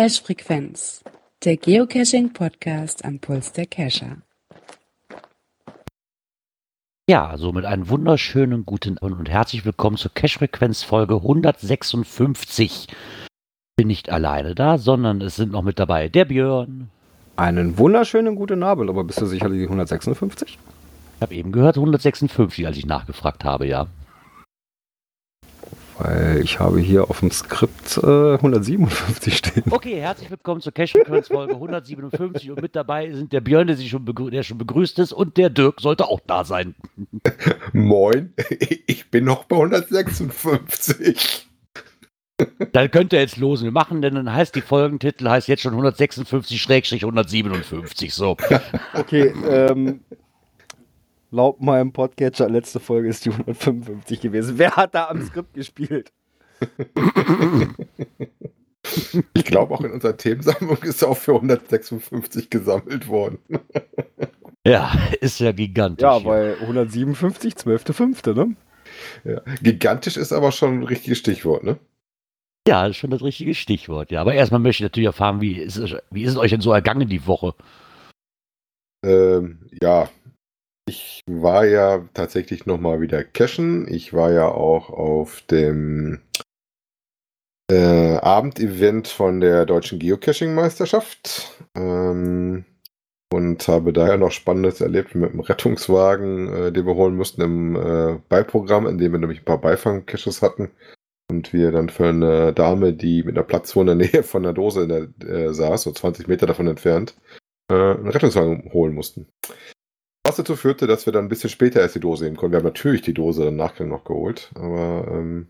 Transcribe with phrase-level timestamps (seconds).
[0.00, 1.04] Cache Frequenz,
[1.44, 4.22] der Geocaching Podcast am Puls der Cacher.
[7.06, 12.86] Ja, somit einen wunderschönen guten Abend und herzlich willkommen zur Cache-Frequenz Folge 156.
[13.76, 16.90] Bin nicht alleine da, sondern es sind noch mit dabei der Björn.
[17.40, 20.58] Einen wunderschönen guten Abend, aber bist du sicherlich 156?
[21.16, 23.86] Ich habe eben gehört 156, als ich nachgefragt habe, ja.
[25.96, 29.62] Weil ich habe hier auf dem Skript äh, 157 stehen.
[29.70, 33.88] Okay, herzlich willkommen zur Cache-Frequenz Folge 157 und mit dabei sind der Björn, der, sich
[33.88, 36.74] schon, der schon begrüßt ist und der Dirk sollte auch da sein.
[37.72, 38.34] Moin,
[38.86, 41.49] ich bin noch bei 156.
[42.72, 43.64] Dann könnt ihr jetzt losen.
[43.64, 48.12] Wir machen, denn dann heißt die Folgentitel heißt jetzt schon 156-157.
[48.12, 48.36] So.
[48.94, 50.00] Okay, ähm,
[51.30, 54.58] laut meinem Podcatcher, letzte Folge ist die 155 gewesen.
[54.58, 56.12] Wer hat da am Skript gespielt?
[59.34, 63.38] Ich glaube, auch in unserer Themensammlung ist auch für 156 gesammelt worden.
[64.66, 66.02] Ja, ist ja gigantisch.
[66.02, 68.56] Ja, weil 157, 12.5., ne?
[69.24, 69.40] Ja.
[69.62, 71.78] Gigantisch ist aber schon ein richtiges Stichwort, ne?
[72.68, 74.10] Ja, das ist schon das richtige Stichwort.
[74.10, 76.60] Ja, aber erstmal möchte ich natürlich erfahren, wie ist, es, wie ist es euch denn
[76.60, 77.54] so ergangen die Woche?
[79.04, 80.10] Ähm, ja,
[80.86, 83.86] ich war ja tatsächlich nochmal wieder cashen.
[83.88, 86.20] Ich war ja auch auf dem
[87.70, 91.64] äh, Abendevent von der Deutschen Geocaching-Meisterschaft.
[91.76, 92.64] Ähm,
[93.32, 97.76] und habe daher noch Spannendes erlebt mit dem Rettungswagen, äh, den wir holen mussten im
[97.76, 100.70] äh, Beiprogramm, in dem wir nämlich ein paar Beifang-Caches hatten.
[101.30, 104.52] Und wir dann für eine Dame, die mit einer Platzwunde in der Nähe von der
[104.52, 107.14] Dose der, äh, saß, so 20 Meter davon entfernt,
[107.70, 109.28] äh, einen Rettungswagen holen mussten.
[110.26, 112.52] Was dazu führte, dass wir dann ein bisschen später erst die Dose nehmen konnten.
[112.52, 115.46] Wir haben natürlich die Dose im Nachgang noch geholt, aber ähm,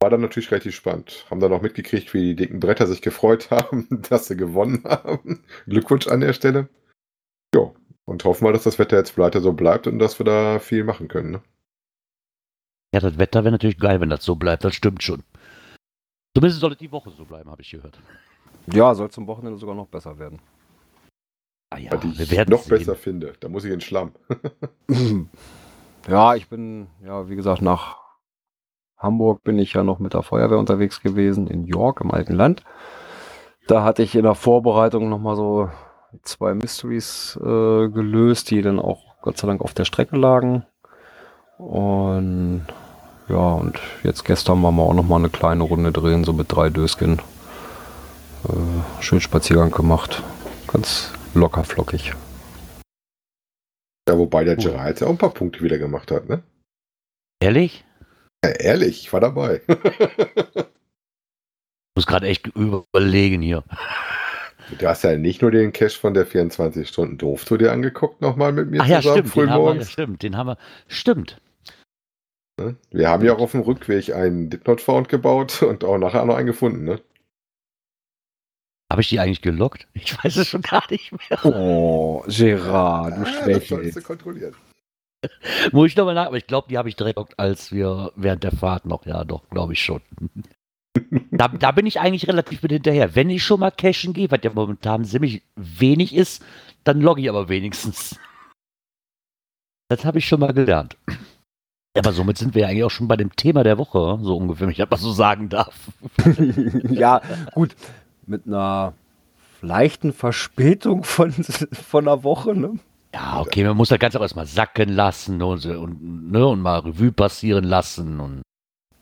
[0.00, 1.26] war dann natürlich relativ spannend.
[1.30, 5.44] Haben dann auch mitgekriegt, wie die dicken Bretter sich gefreut haben, dass sie gewonnen haben.
[5.66, 6.68] Glückwunsch an der Stelle.
[7.52, 7.72] Ja,
[8.04, 10.84] und hoffen wir, dass das Wetter jetzt weiter so bleibt und dass wir da viel
[10.84, 11.32] machen können.
[11.32, 11.42] Ne?
[12.94, 15.22] Ja, das Wetter wäre natürlich geil, wenn das so bleibt, das stimmt schon.
[16.34, 17.98] Zumindest sollte die Woche so bleiben, habe ich gehört.
[18.72, 20.38] Ja, soll zum Wochenende sogar noch besser werden.
[21.70, 22.78] Ah ja, die wir ich werden noch sehen.
[22.78, 23.34] besser finde.
[23.40, 24.12] Da muss ich in den Schlamm.
[26.08, 27.98] Ja, ich bin, ja, wie gesagt, nach
[28.96, 32.64] Hamburg bin ich ja noch mit der Feuerwehr unterwegs gewesen, in York, im alten Land.
[33.66, 35.68] Da hatte ich in der Vorbereitung nochmal so
[36.22, 40.64] zwei Mysteries äh, gelöst, die dann auch Gott sei Dank auf der Strecke lagen.
[41.58, 42.64] Und
[43.28, 46.70] ja, und jetzt gestern waren wir auch nochmal eine kleine Runde drehen, so mit drei
[46.70, 47.20] Dösken.
[48.48, 50.22] Äh, schön Spaziergang gemacht.
[50.68, 52.14] Ganz locker flockig.
[54.08, 56.42] Ja, wobei der Gerard jetzt ja auch ein paar Punkte wieder gemacht hat, ne?
[57.40, 57.84] Ehrlich?
[58.44, 59.60] Ja, ehrlich, ich war dabei.
[59.68, 60.64] Ich
[61.96, 63.64] muss gerade echt überlegen hier.
[64.78, 68.80] du hast ja nicht nur den Cash von der 24-Stunden-Doof-Tour dir angeguckt, nochmal mit mir
[68.80, 69.90] Ach ja, zusammen, stimmt, den haben wir, frühmorgens.
[69.90, 71.40] stimmt, den haben wir, stimmt.
[72.58, 72.76] Ne?
[72.90, 76.24] Wir haben ja auch auf dem Rückweg einen Did Not Found gebaut und auch nachher
[76.24, 77.00] noch einen gefunden, ne?
[78.90, 79.86] Habe ich die eigentlich gelockt?
[79.92, 81.44] Ich weiß es schon gar nicht mehr.
[81.44, 83.66] Oh, Gerard, du Ah, das Schwäche.
[83.74, 84.54] solltest du kontrollieren.
[85.72, 88.44] Muss ich nochmal nach, aber ich glaube, die habe ich direkt gelockt, als wir während
[88.44, 90.00] der Fahrt noch, ja doch, glaube ich schon.
[91.30, 93.14] da, da bin ich eigentlich relativ mit hinterher.
[93.14, 96.42] Wenn ich schon mal cashen gehe, was ja momentan ziemlich wenig ist,
[96.84, 98.18] dann logge ich aber wenigstens.
[99.90, 100.96] Das habe ich schon mal gelernt.
[101.96, 104.66] Aber somit sind wir ja eigentlich auch schon bei dem Thema der Woche, so ungefähr,
[104.66, 105.74] wenn ich das mal so sagen darf.
[106.90, 107.20] ja,
[107.54, 107.74] gut.
[108.26, 108.92] Mit einer
[109.62, 112.74] leichten Verspätung von, von einer Woche, ne?
[113.14, 116.80] Ja, okay, man muss das Ganze auch erstmal sacken lassen und, und, ne, und mal
[116.80, 118.42] Revue passieren lassen und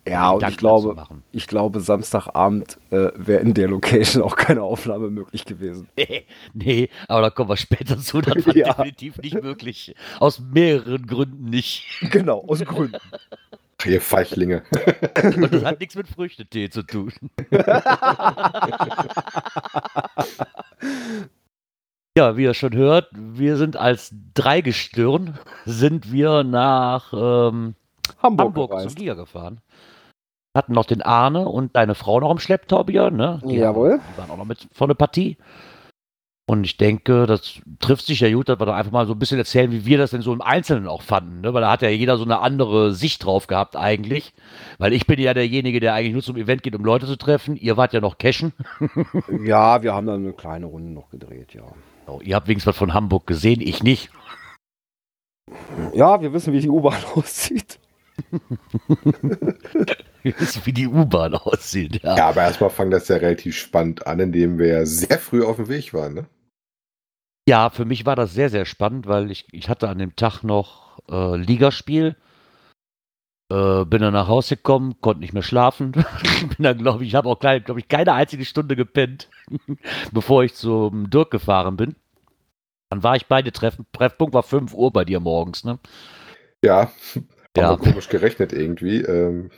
[0.09, 0.94] Ja, und ich glaube,
[1.33, 5.89] ich glaube, Samstagabend äh, wäre in der Location auch keine Aufnahme möglich gewesen.
[6.55, 8.20] nee, aber da kommen wir später zu.
[8.20, 8.73] Das war Ja.
[8.73, 9.94] definitiv nicht möglich.
[10.20, 11.87] Aus mehreren Gründen nicht.
[12.11, 12.97] Genau, aus Gründen.
[13.79, 14.62] Ach, ihr Feichlinge.
[15.23, 17.12] Und das hat nichts mit Früchtetee zu tun.
[22.17, 27.75] ja, wie ihr schon hört, wir sind als Dreigestirn, sind wir nach ähm,
[28.23, 28.94] Hamburg, Hamburg zum.
[28.94, 29.61] Giga gefahren.
[30.56, 33.41] Hatten noch den Arne und deine Frau noch im Schlepptau, Björn, ne?
[33.44, 34.00] Die Jawohl.
[34.14, 35.37] Die waren auch noch mit von der Partie.
[36.49, 39.19] Und ich denke, das trifft sich ja gut, dass wir da einfach mal so ein
[39.19, 41.41] bisschen erzählen, wie wir das denn so im Einzelnen auch fanden.
[41.41, 41.53] Ne?
[41.53, 44.32] Weil da hat ja jeder so eine andere Sicht drauf gehabt eigentlich.
[44.79, 47.56] Weil ich bin ja derjenige, der eigentlich nur zum Event geht, um Leute zu treffen.
[47.56, 48.53] Ihr wart ja noch cashen.
[49.44, 51.64] Ja, wir haben dann eine kleine Runde noch gedreht, ja.
[52.06, 54.11] Oh, ihr habt wenigstens was von Hamburg gesehen, ich nicht.
[55.93, 57.79] Ja, wir wissen, wie die U-Bahn aussieht.
[60.65, 62.03] Wie die U-Bahn aussieht.
[62.03, 62.17] Ja.
[62.17, 65.57] Ja, aber erstmal fang das ja relativ spannend an, indem wir ja sehr früh auf
[65.57, 66.27] dem Weg waren, ne?
[67.49, 70.43] Ja, für mich war das sehr, sehr spannend, weil ich, ich hatte an dem Tag
[70.43, 72.17] noch äh, Ligaspiel.
[73.49, 75.93] Äh, bin dann nach Hause gekommen, konnte nicht mehr schlafen.
[75.93, 76.05] bin
[76.59, 79.29] dann, glaube ich, habe auch, glaube ich, keine einzige Stunde gepennt,
[80.13, 81.95] bevor ich zum Dirk gefahren bin.
[82.91, 83.87] Dann war ich bei dir treffen.
[83.93, 85.79] Treffpunkt war 5 Uhr bei dir morgens, ne?
[86.65, 86.91] Ja,
[87.56, 87.76] Ja.
[87.76, 89.00] komisch gerechnet irgendwie.
[89.03, 89.50] Ähm.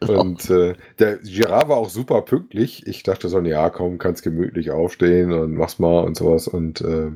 [0.06, 2.86] und äh, der Girard war auch super pünktlich.
[2.86, 6.48] Ich dachte so, ja, komm, kannst gemütlich aufstehen und mach's mal und sowas.
[6.48, 7.10] Und äh,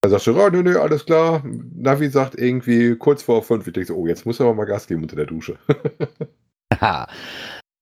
[0.00, 1.42] dann sagt Girard, nö, nö, alles klar.
[1.44, 3.66] Navi sagt irgendwie kurz vor fünf.
[3.66, 5.58] Ich denke so, oh, jetzt muss er aber mal Gas geben unter der Dusche.
[6.80, 7.06] Ja,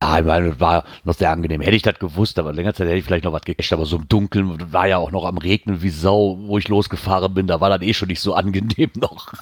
[0.02, 1.60] Ja, ich meine, war noch sehr angenehm.
[1.60, 3.96] Hätte ich das gewusst, aber länger Zeit hätte ich vielleicht noch was gecasht, aber so
[3.96, 7.60] im Dunkeln war ja auch noch am Regnen wie Sau, wo ich losgefahren bin, da
[7.60, 9.32] war das eh schon nicht so angenehm noch.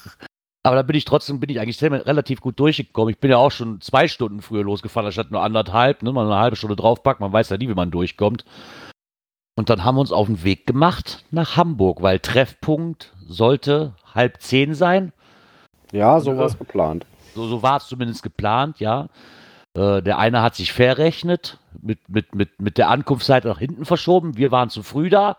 [0.65, 3.13] Aber da bin ich trotzdem, bin ich eigentlich relativ gut durchgekommen.
[3.13, 6.39] Ich bin ja auch schon zwei Stunden früher losgefahren, anstatt nur anderthalb, ne, mal eine
[6.39, 8.45] halbe Stunde draufpackt, man weiß ja nie, wie man durchkommt.
[9.57, 14.41] Und dann haben wir uns auf den Weg gemacht nach Hamburg, weil Treffpunkt sollte halb
[14.41, 15.13] zehn sein.
[15.91, 17.05] Ja, so war es geplant.
[17.35, 19.09] So, so war es zumindest geplant, ja.
[19.75, 24.37] Äh, der eine hat sich verrechnet, mit, mit, mit, mit der Ankunftszeit nach hinten verschoben.
[24.37, 25.37] Wir waren zu früh da.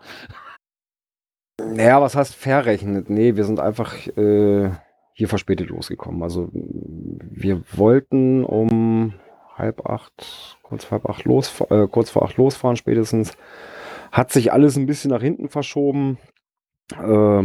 [1.58, 3.10] Naja, was heißt verrechnet?
[3.10, 4.70] Nee, wir sind einfach äh,
[5.12, 6.22] hier verspätet losgekommen.
[6.22, 9.14] Also wir wollten um
[9.54, 13.36] halb acht, kurz vor halb acht los, äh, kurz vor acht losfahren spätestens.
[14.10, 16.18] Hat sich alles ein bisschen nach hinten verschoben.
[16.92, 17.44] Äh,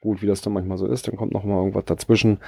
[0.00, 2.38] gut, wie das dann manchmal so ist, dann kommt noch mal irgendwas dazwischen.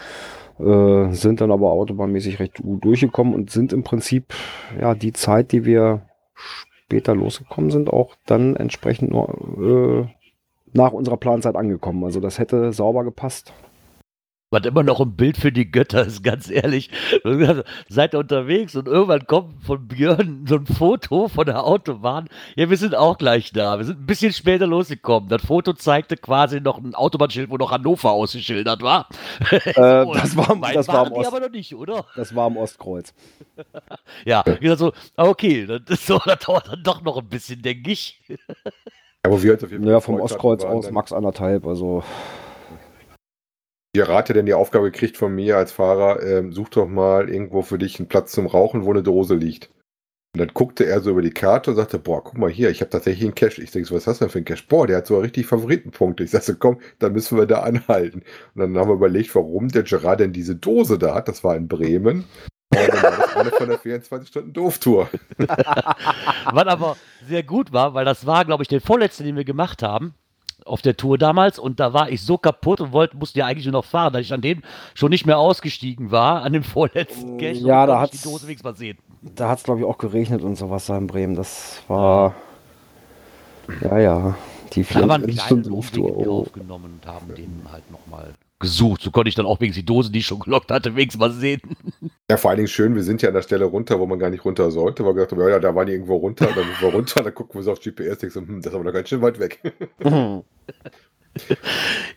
[0.59, 4.35] Äh, sind dann aber autobahnmäßig recht gut durchgekommen und sind im Prinzip
[4.81, 6.03] ja die Zeit, die wir
[6.35, 10.19] später losgekommen sind, auch dann entsprechend nur äh,
[10.73, 12.05] nach unserer Planzeit angekommen.
[12.05, 13.53] Also das hätte sauber gepasst.
[14.51, 16.91] Was immer noch ein Bild für die Götter ist, ganz ehrlich.
[17.89, 22.31] Seid ihr unterwegs und irgendwann kommt von Björn so ein Foto von der Autobahn.
[22.57, 23.77] Ja, wir sind auch gleich da.
[23.77, 25.29] Wir sind ein bisschen später losgekommen.
[25.29, 29.09] Das Foto zeigte quasi noch ein Autobahnschild, wo noch Hannover ausgeschildert war.
[29.69, 32.07] Äh, das war, Mein das, war die Ost, aber noch nicht, oder?
[32.17, 33.13] das war am Ostkreuz.
[34.25, 37.61] Ja, ich dachte so, okay, das, ist so, das dauert dann doch noch ein bisschen,
[37.61, 38.21] denke ich.
[39.23, 41.67] Aber wir uns auf jeden Fall Naja, vom Ostkreuz aus max anderthalb.
[41.67, 42.03] Also
[43.95, 47.63] Gerard hat denn die Aufgabe gekriegt von mir als Fahrer, ähm, such doch mal irgendwo
[47.63, 49.71] für dich einen Platz zum Rauchen, wo eine Dose liegt.
[50.35, 52.83] Und dann guckte er so über die Karte und sagte, boah, guck mal hier, ich
[52.83, 53.59] habe tatsächlich einen Cash.
[53.59, 54.69] Ich denke so, was hast du denn für einen Cash?
[54.69, 56.23] Boah, der hat so richtig Favoritenpunkte.
[56.23, 58.23] Ich sagte, komm, dann müssen wir da anhalten.
[58.55, 61.29] Und dann haben wir überlegt, warum der Gerard denn diese Dose da hat.
[61.29, 62.27] Das war in Bremen.
[62.71, 65.09] Und dann war das eine von der 24-Stunden-Doof-Tour.
[65.39, 66.97] Was aber
[67.27, 70.15] sehr gut war, weil das war, glaube ich, der vorletzte, den wir gemacht haben
[70.69, 73.65] auf der Tour damals und da war ich so kaputt und wollte, musste ja eigentlich
[73.67, 74.63] nur noch fahren, dass ich an dem
[74.95, 77.53] schon nicht mehr ausgestiegen war, an dem vorletzten Cache.
[77.55, 78.19] Ja, und da die
[78.65, 78.99] mal sehen.
[79.23, 81.35] da hat es, glaube ich, auch geregnet und sowas da in Bremen.
[81.35, 82.35] Das war.
[83.83, 84.35] Ja, ja.
[84.73, 85.73] Die wir einen 24 kleinen Stunden
[86.27, 86.41] Oh.
[86.43, 89.03] aufgenommen und haben den halt nochmal gesucht.
[89.03, 91.31] So konnte ich dann auch wenigstens die Dose, die ich schon gelockt hatte, wenigstens mal
[91.33, 91.61] sehen.
[92.31, 94.31] Ja, vor allen Dingen schön, wir sind ja an der Stelle runter, wo man gar
[94.31, 96.81] nicht runter sollte, weil wir gedacht haben, ja, da waren die irgendwo runter, dann sind
[96.83, 98.93] wir runter, dann gucken wir so auf GPS, denken so, hm, das ist aber noch
[98.93, 99.61] ganz schön weit weg.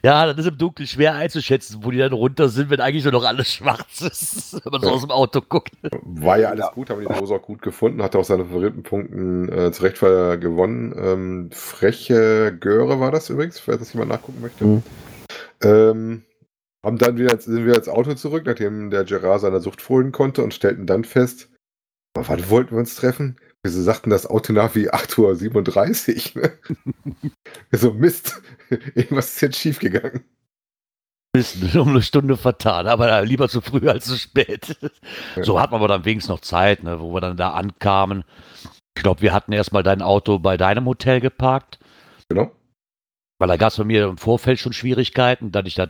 [0.03, 3.13] Ja, das ist im Dunkeln schwer einzuschätzen, wo die dann runter sind, wenn eigentlich nur
[3.13, 4.93] noch alles schwarz ist, wenn man so Ja.
[4.95, 5.71] aus dem Auto guckt.
[6.03, 9.71] War ja alles gut, haben die Dose auch gut gefunden, hat auch seine Favoritenpunkten äh,
[9.71, 10.95] zu Recht gewonnen.
[10.97, 14.65] Ähm, freche Göre war das übrigens, falls das jemand nachgucken möchte.
[14.65, 14.83] Mhm.
[15.63, 16.23] Ähm,
[16.83, 20.43] haben dann wieder, sind wir ins Auto zurück, nachdem der Gerard seiner Sucht folgen konnte
[20.43, 21.49] und stellten dann fest,
[22.13, 23.37] aber wann wollten wir uns treffen?
[23.63, 26.41] Wir sagten das Auto nach wie 8.37 Uhr.
[26.41, 27.31] Ne?
[27.71, 30.23] so, Mist, irgendwas ist jetzt schief gegangen.
[31.35, 34.77] Mist, um eine Stunde vertan, aber lieber zu früh als zu spät.
[35.35, 35.43] Ja.
[35.43, 38.23] So hatten wir aber dann wenigstens noch Zeit, ne, wo wir dann da ankamen.
[38.97, 41.79] Ich glaube, wir hatten erstmal dein Auto bei deinem Hotel geparkt,
[42.27, 42.51] Genau.
[43.39, 45.89] weil da gab es bei mir im Vorfeld schon Schwierigkeiten, dass ich das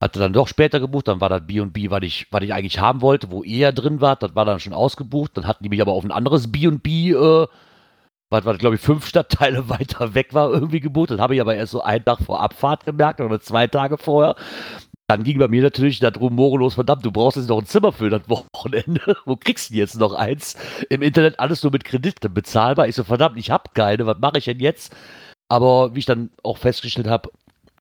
[0.00, 3.00] hatte dann doch später gebucht, dann war das B&B, was ich, was ich eigentlich haben
[3.02, 5.92] wollte, wo ja drin wart, das war dann schon ausgebucht, dann hatten die mich aber
[5.92, 7.46] auf ein anderes B&B, äh,
[8.30, 11.56] was, was glaube ich fünf Stadtteile weiter weg war, irgendwie gebucht, das habe ich aber
[11.56, 14.36] erst so einen Tag vor Abfahrt gemerkt oder zwei Tage vorher.
[15.10, 17.92] Dann ging bei mir natürlich da Rumore los, verdammt, du brauchst jetzt noch ein Zimmer
[17.92, 19.16] für das Wochenende.
[19.24, 20.54] Wo kriegst du jetzt noch eins?
[20.90, 22.88] Im Internet alles nur mit Krediten bezahlbar.
[22.88, 24.94] Ich so, verdammt, ich habe keine, was mache ich denn jetzt?
[25.48, 27.30] Aber wie ich dann auch festgestellt habe,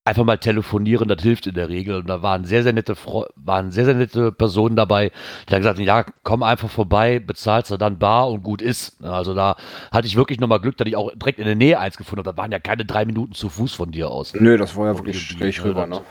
[0.07, 1.97] einfach mal telefonieren, das hilft in der Regel.
[1.97, 5.11] Und da waren sehr, sehr nette, Fre waren sehr, sehr nette Personen dabei,
[5.47, 9.03] die haben gesagt, ja, komm einfach vorbei, bezahlst du dann bar und gut ist.
[9.03, 9.55] Also da
[9.91, 12.35] hatte ich wirklich nochmal Glück, dass ich auch direkt in der Nähe eins gefunden habe.
[12.35, 14.33] Da waren ja keine drei Minuten zu Fuß von dir aus.
[14.33, 16.01] Nö, das war ja wirklich schräg rüber, ne?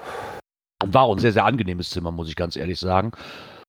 [0.82, 3.12] Und war auch ein sehr, sehr angenehmes Zimmer, muss ich ganz ehrlich sagen.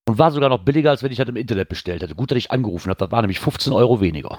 [0.10, 2.16] Und war sogar noch billiger, als wenn ich das im Internet bestellt hätte.
[2.16, 4.38] Gut, dass ich angerufen habe, das war nämlich 15 Euro weniger.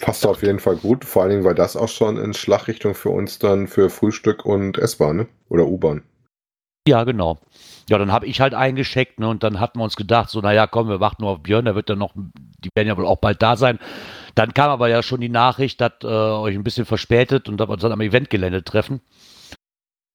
[0.00, 1.04] Passt auf jeden Fall gut.
[1.04, 4.78] Vor allen Dingen war das auch schon in Schlagrichtung für uns dann für Frühstück und
[4.78, 5.26] S-Bahn, ne?
[5.48, 6.02] Oder U-Bahn.
[6.88, 7.38] Ja, genau.
[7.90, 10.66] Ja, dann habe ich halt eingeschickt, ne, und dann hatten wir uns gedacht, so, naja,
[10.66, 13.18] komm, wir warten nur auf Björn, der wird dann noch, die werden ja wohl auch
[13.18, 13.78] bald da sein.
[14.34, 17.68] Dann kam aber ja schon die Nachricht, dass äh, euch ein bisschen verspätet und dass
[17.68, 19.00] wir uns dann am Eventgelände treffen.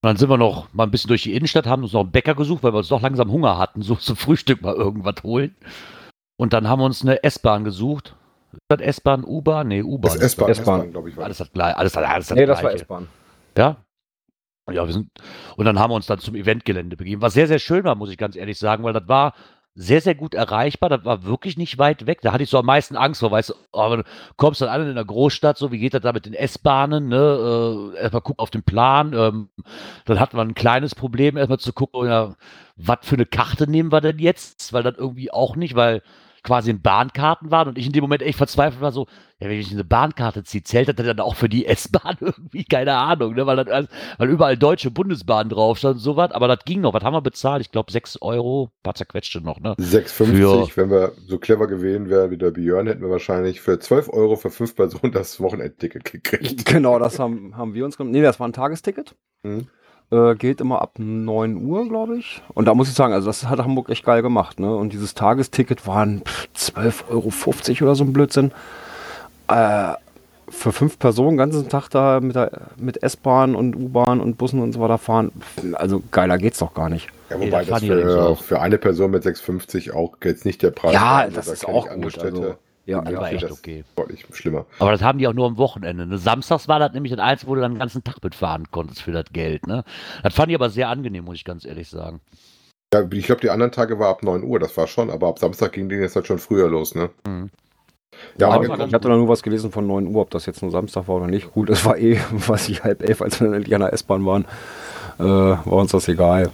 [0.06, 2.12] Und dann sind wir noch mal ein bisschen durch die Innenstadt, haben uns noch einen
[2.12, 5.56] Bäcker gesucht, weil wir uns doch langsam Hunger hatten, so zum Frühstück mal irgendwas holen.
[6.38, 8.16] Und dann haben wir uns eine S-Bahn gesucht.
[8.68, 9.68] Das S-Bahn, U-Bahn?
[9.68, 10.14] Nee, U-Bahn.
[10.14, 10.92] Das S-Bahn, S-Bahn.
[10.92, 11.18] Glaube ich.
[11.18, 11.78] War Alles das gleiche.
[11.78, 12.74] Alles, alles das Nee, das war.
[12.74, 13.08] S-Bahn.
[13.58, 13.78] Ja.
[14.72, 15.12] Ja, wir sind,
[15.58, 18.10] und dann haben wir uns dann zum Eventgelände begeben, was sehr, sehr schön war, muss
[18.10, 19.36] ich ganz ehrlich sagen, weil das war
[19.76, 20.90] sehr, sehr gut erreichbar.
[20.90, 22.22] Das war wirklich nicht weit weg.
[22.22, 24.04] Da hatte ich so am meisten Angst vor, weißt du, aber du
[24.38, 27.94] kommst dann an in der Großstadt, so wie geht das da mit den S-Bahnen, ne?
[27.96, 29.14] Äh, erstmal gucken auf den Plan.
[29.14, 29.50] Ähm,
[30.06, 32.36] dann hatten wir ein kleines Problem, erstmal zu gucken, ja,
[32.78, 34.72] was für eine Karte nehmen wir denn jetzt?
[34.72, 36.02] Weil das irgendwie auch nicht, weil
[36.46, 39.08] quasi in Bahnkarten waren und ich in dem Moment echt verzweifelt war, so,
[39.40, 42.64] ja, wenn ich eine Bahnkarte ziehe, zählt das dann auch für die S-Bahn irgendwie?
[42.64, 43.46] Keine Ahnung, ne?
[43.46, 43.88] weil, das,
[44.18, 46.94] weil überall deutsche Bundesbahn drauf stand und sowas, aber das ging noch.
[46.94, 47.62] Was haben wir bezahlt?
[47.62, 49.74] Ich glaube 6 Euro, paar zerquetschte noch, ne?
[49.74, 50.78] 6,50.
[50.78, 54.36] Wenn wir so clever gewesen wären wie der Björn, hätten wir wahrscheinlich für 12 Euro
[54.36, 56.66] für fünf Personen das Wochenendticket gekriegt.
[56.66, 58.12] Genau, das haben, haben wir uns genommen.
[58.12, 59.16] Nee, das war ein Tagesticket.
[59.44, 59.68] Mhm.
[60.12, 62.42] Äh, geht immer ab 9 Uhr, glaube ich.
[62.54, 64.60] Und da muss ich sagen, also das hat Hamburg echt geil gemacht.
[64.60, 64.74] Ne?
[64.76, 68.52] Und dieses Tagesticket waren pff, 12,50 Euro oder so ein Blödsinn.
[69.48, 69.94] Äh,
[70.48, 74.62] für fünf Personen den ganzen Tag da mit, der- mit S-Bahn und U-Bahn und Bussen
[74.62, 75.32] und so weiter fahren.
[75.74, 77.08] Also geiler geht's doch gar nicht.
[77.32, 78.44] Ja, Nee, wobei das das allerdings für, auch.
[78.44, 81.18] für eine Person mit 6,50 auch jetzt nicht der Preis Ja, war.
[81.22, 82.56] Also das da ist auch gut, also,
[82.86, 83.20] ja, ja.
[83.20, 83.84] war echt das okay.
[83.96, 84.66] Deutlich schlimmer.
[84.80, 86.06] Aber das haben die auch nur am Wochenende.
[86.06, 86.18] Ne?
[86.18, 89.12] Samstags war das nämlich das Einzige, wo du dann den ganzen Tag mitfahren konntest für
[89.12, 89.68] das Geld.
[89.68, 89.84] Ne?
[90.24, 92.22] Das fand ich aber sehr angenehm, muss ich ganz ehrlich sagen.
[92.94, 95.40] Ja, ich glaube, die anderen Tage war ab 9 Uhr, das war schon, aber ab
[95.40, 97.10] Samstag ging die jetzt halt schon früher los, ne?
[97.28, 97.50] Mhm.
[98.38, 100.72] Ja, Ja, ich hatte da nur was gelesen von 9 Uhr, ob das jetzt nur
[100.72, 101.52] Samstag war oder nicht.
[101.52, 104.26] Gut, es war eh, weiß ich, halb elf, als wir dann endlich an der S-Bahn
[104.26, 104.46] waren.
[105.20, 106.52] Äh, war uns das egal.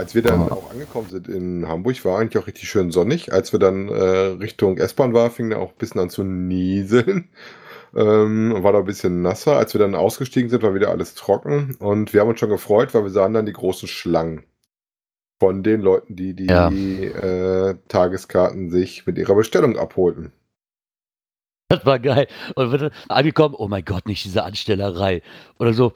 [0.00, 0.52] Als wir dann Ja.
[0.52, 3.32] auch angekommen sind in Hamburg, war eigentlich auch richtig schön sonnig.
[3.34, 3.92] Als wir dann äh,
[4.40, 7.28] Richtung S-Bahn waren, fing dann auch ein bisschen an zu nieseln.
[7.92, 9.56] Ähm, und war da ein bisschen nasser.
[9.56, 11.74] Als wir dann ausgestiegen sind, war wieder alles trocken.
[11.80, 14.44] Und wir haben uns schon gefreut, weil wir sahen dann die großen Schlangen
[15.40, 16.68] von den Leuten, die die Ja.
[16.70, 20.30] äh, Tageskarten sich mit ihrer Bestellung abholten.
[21.68, 22.28] Das war geil.
[22.54, 25.22] Und wird angekommen, oh mein Gott, nicht diese Anstellerei.
[25.58, 25.92] Oder so,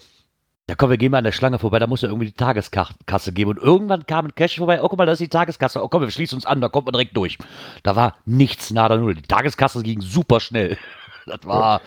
[0.68, 3.32] ja komm, wir gehen mal an der Schlange vorbei, da muss ja irgendwie die Tageskasse
[3.32, 3.50] geben.
[3.50, 5.82] Und irgendwann kam ein Cash vorbei, oh guck mal, da ist die Tageskasse.
[5.82, 7.38] Oh komm, wir schließen uns an, da kommt man direkt durch.
[7.82, 9.14] Da war nichts nada null.
[9.14, 10.76] Die Tageskasse ging super schnell.
[11.26, 11.80] Das war,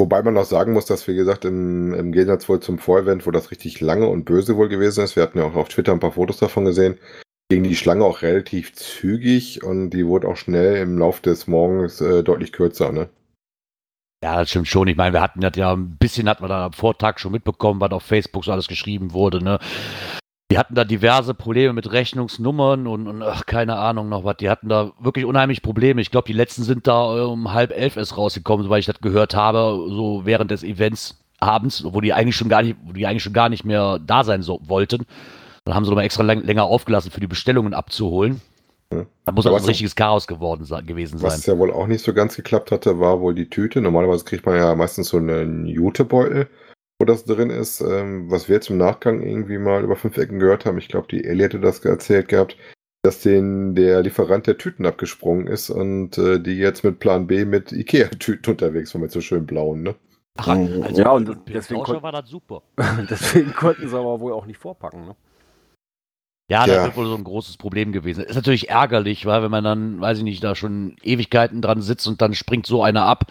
[0.00, 3.30] Wobei man auch sagen muss, dass, wie gesagt, im, im Gegensatz wohl zum Vorevent, wo
[3.30, 6.00] das richtig lange und böse wohl gewesen ist, wir hatten ja auch auf Twitter ein
[6.00, 6.98] paar Fotos davon gesehen,
[7.50, 12.00] ging die Schlange auch relativ zügig und die wurde auch schnell im Laufe des Morgens
[12.00, 12.92] äh, deutlich kürzer.
[12.92, 13.10] Ne?
[14.22, 14.88] Ja, das stimmt schon.
[14.88, 17.80] Ich meine, wir hatten das ja ein bisschen, hat man da am Vortag schon mitbekommen,
[17.80, 19.58] was auf Facebook so alles geschrieben wurde, ne?
[20.50, 24.36] Die hatten da diverse Probleme mit Rechnungsnummern und, und ach, keine Ahnung noch was.
[24.38, 26.00] Die hatten da wirklich unheimlich Probleme.
[26.00, 29.36] Ich glaube, die letzten sind da um halb elf erst rausgekommen, soweit ich das gehört
[29.36, 33.22] habe, so während des Events abends, wo die eigentlich schon gar nicht, wo die eigentlich
[33.22, 35.06] schon gar nicht mehr da sein so, wollten.
[35.64, 38.40] Dann haben sie nochmal extra lang, länger aufgelassen, für die Bestellungen abzuholen.
[38.92, 39.06] Ja.
[39.24, 41.30] Da muss Aber also ein was- richtiges Chaos geworden sein, gewesen sein.
[41.30, 43.80] Was ja wohl auch nicht so ganz geklappt hatte, war wohl die Tüte.
[43.80, 46.48] Normalerweise kriegt man ja meistens so einen Jutebeutel,
[46.98, 47.80] wo das drin ist.
[47.80, 51.06] Ähm, was wir jetzt im Nachgang irgendwie mal über fünf Ecken gehört haben, ich glaube,
[51.08, 52.56] die Ellie hatte das erzählt gehabt,
[53.02, 57.44] dass denen der Lieferant der Tüten abgesprungen ist und äh, die jetzt mit Plan B
[57.44, 59.94] mit Ikea-Tüten unterwegs waren, mit so schön blauen, ne?
[60.36, 60.82] Ach, Mhm.
[60.82, 62.62] also Ja, und den deswegen kon- war das super.
[63.10, 65.06] Deswegen konnten sie aber wohl auch nicht vorpacken.
[65.06, 65.16] Ne?
[66.50, 66.84] Ja, das Ja.
[66.84, 68.24] wird wohl so ein großes Problem gewesen.
[68.24, 72.08] Ist natürlich ärgerlich, weil wenn man dann, weiß ich nicht, da schon Ewigkeiten dran sitzt
[72.08, 73.30] und dann springt so einer ab.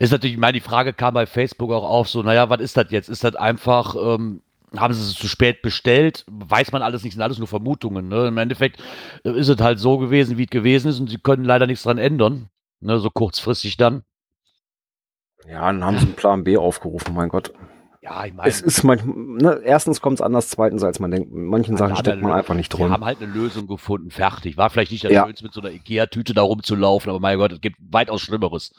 [0.00, 2.76] Ist natürlich, ich meine, die Frage kam bei Facebook auch auf, so, naja, was ist
[2.76, 3.08] das jetzt?
[3.08, 4.42] Ist das einfach, ähm,
[4.76, 6.24] haben sie es zu spät bestellt?
[6.26, 8.08] Weiß man alles nicht, sind alles nur Vermutungen.
[8.08, 8.26] Ne?
[8.26, 8.82] Im Endeffekt
[9.24, 11.84] äh, ist es halt so gewesen, wie es gewesen ist und sie können leider nichts
[11.84, 12.48] dran ändern.
[12.80, 12.98] Ne?
[12.98, 14.02] So kurzfristig dann.
[15.48, 17.52] Ja, dann haben sie einen Plan B aufgerufen, mein Gott.
[18.08, 21.32] Ja, ich meine, Es ist manchmal, ne, erstens kommt es anders, zweitens als man denkt.
[21.32, 22.92] Manchen Sachen Ja, steckt man einfach nicht wir drin.
[22.92, 24.56] haben halt eine Lösung gefunden, fertig.
[24.56, 25.24] War vielleicht nicht das Ja.
[25.26, 28.72] Schönste, mit so einer Ikea-Tüte da rumzulaufen, aber mein Gott, es gibt weitaus Schlimmeres.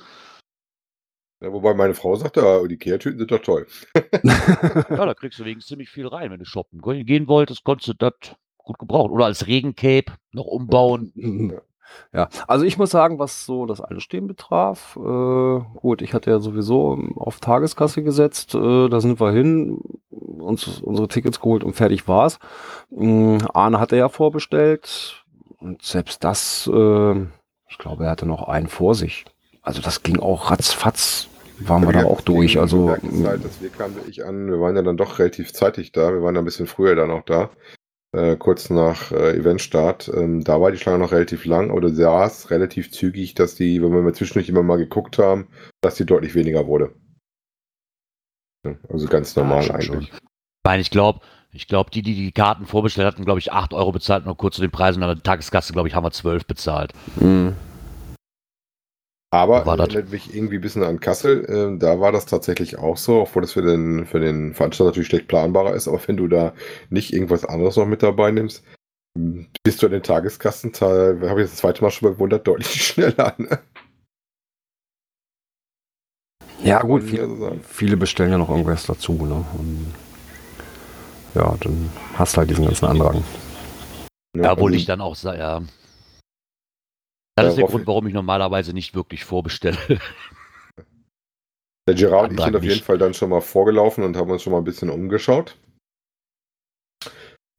[1.42, 3.68] Ja, wobei meine Frau sagte, ah, die Ikea-Tüten sind doch toll.
[4.90, 7.90] Ja, da kriegst du wegen ziemlich viel rein, wenn du shoppen gehen- gehen wolltest, konntest
[7.90, 8.14] du das
[8.58, 9.12] gut gebrauchen.
[9.12, 11.12] Oder als Regencape noch umbauen.
[11.16, 11.62] Ja,
[12.48, 17.00] also ich muss sagen, was so das Anstehen betraf, äh, gut, ich hatte ja sowieso
[17.16, 19.80] auf Tageskasse gesetzt, äh, da sind wir hin,
[20.10, 22.40] uns unsere Tickets geholt und fertig war's.
[22.92, 25.24] Ähm, Arne hatte ja vorbestellt
[25.60, 27.22] und selbst das, äh,
[27.70, 29.26] ich glaube, er hatte noch einen vor sich.
[29.62, 31.28] Also das ging auch ratzfatz,
[31.60, 32.60] waren wir da auch durch.
[32.60, 36.14] Also Zeit, dass wir kamen ich an, wir waren ja dann doch relativ zeitig da.
[36.14, 37.50] Wir waren ja ein bisschen früher dann auch da.
[38.18, 40.12] Äh, kurz nach äh, Eventstart.
[40.12, 43.80] Ähm, da war die Schlange noch relativ lang, aber du sahst relativ zügig, dass die,
[43.84, 45.50] wenn wir mal zwischendurch immer mal geguckt haben,
[45.82, 46.96] dass die deutlich weniger wurde.
[48.66, 50.12] Ja, Also ganz normal stimmt eigentlich.
[50.12, 50.20] Ich
[50.64, 51.20] meine, ich glaube,
[51.52, 54.56] ich glaube, die, die die Karten vorbestellt hatten, glaube ich, 8 Euro bezahlt, nur kurz
[54.56, 55.04] zu den Preisen.
[55.04, 56.94] An der Tageskasse, glaube ich, haben wir 12 bezahlt.
[57.18, 57.54] mh,
[59.30, 61.46] Aber War das- erinnert mich irgendwie ein bisschen an Kassel.
[61.50, 65.08] Ähm, da war das tatsächlich auch so, obwohl das für den, für den Veranstalter natürlich
[65.10, 65.88] schlecht planbarer ist.
[65.90, 66.54] Aber wenn du da
[66.90, 68.64] nicht irgendwas anderes noch mit dabei nimmst,
[69.64, 73.34] bist du an den Tageskassenteil, habe ich das zweite Mal schon bewundert, deutlich schneller.
[73.38, 73.60] Ne?
[76.64, 79.46] ja gut, viele, so viele bestellen ja noch irgendwas dazu, ne?
[79.58, 79.94] Und
[81.36, 83.24] ja, dann hast du halt diesen ganzen Andrang.
[84.34, 84.44] Ne?
[84.44, 85.62] Ja, obwohl Also, ich dann auch ja.
[87.44, 89.78] Das ist der Grund, warum ich normalerweise nicht wirklich vorbestelle.
[91.88, 92.82] Der Gerard und ich sind auf jeden.
[92.82, 95.58] Fall dann schon mal vorgelaufen und haben uns schon mal ein bisschen umgeschaut.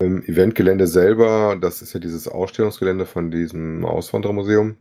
[0.01, 4.77] Im Eventgelände selber, das ist ja dieses Ausstellungsgelände von diesem Auswanderermuseum,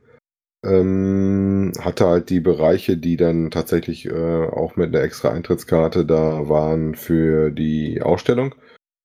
[0.65, 6.49] ähm, hatte halt die Bereiche, die dann tatsächlich äh, auch mit einer extra Eintrittskarte da
[6.49, 8.53] waren für die Ausstellung.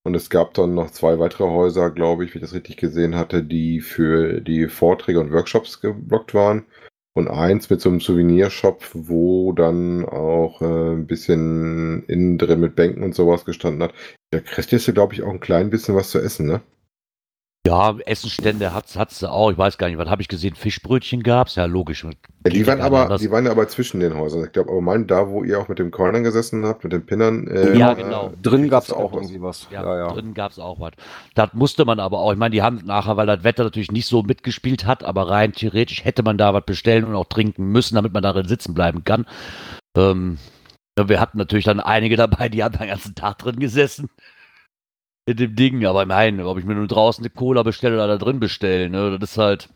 [0.04, 3.14] Und es gab dann noch zwei weitere Häuser, glaube ich, wie ich das richtig gesehen
[3.14, 6.66] hatte, die für die Vorträge und Workshops geblockt waren.
[7.14, 12.74] Und eins mit so einem Souvenirshop, wo dann auch äh, ein bisschen innen drin mit
[12.74, 13.94] Bänken und sowas gestanden hat.
[14.30, 16.62] Da kriegst du, glaube ich, auch ein klein bisschen was zu essen, ne?
[17.64, 19.50] Ja, Essenstände hat's, hat's sie auch.
[19.52, 20.56] Ich weiß gar nicht, was habe ich gesehen?
[20.56, 21.54] Fischbrötchen gab's?
[21.54, 22.04] Ja, logisch.
[22.04, 22.10] Ja,
[22.50, 23.20] die, waren aber, anders.
[23.20, 24.44] die waren ja aber zwischen den Häusern.
[24.44, 27.06] Ich glaube, aber mein, da, wo ihr auch mit dem Corner gesessen habt, mit den
[27.06, 27.46] Pinnern.
[27.46, 28.32] äh, Ja, äh, genau.
[28.42, 29.22] Drin kriegst gab es auch was.
[29.22, 29.68] irgendwie was.
[29.70, 30.12] Ja, Ja, ja.
[30.12, 30.92] drin gab's auch was.
[31.36, 32.32] Das musste man aber auch.
[32.32, 35.52] Ich meine, die haben nachher, weil das Wetter natürlich nicht so mitgespielt hat, aber rein
[35.52, 39.04] theoretisch hätte man da was bestellen und auch trinken müssen, damit man darin sitzen bleiben
[39.04, 39.24] kann.
[39.96, 40.38] Ähm,
[40.96, 44.10] wir hatten natürlich dann einige dabei, die haben den ganzen Tag drin gesessen.
[45.24, 48.18] In dem Ding, aber meine, ob ich mir nur draußen eine Cola bestelle oder da
[48.18, 49.68] drin bestelle, ne, das ist halt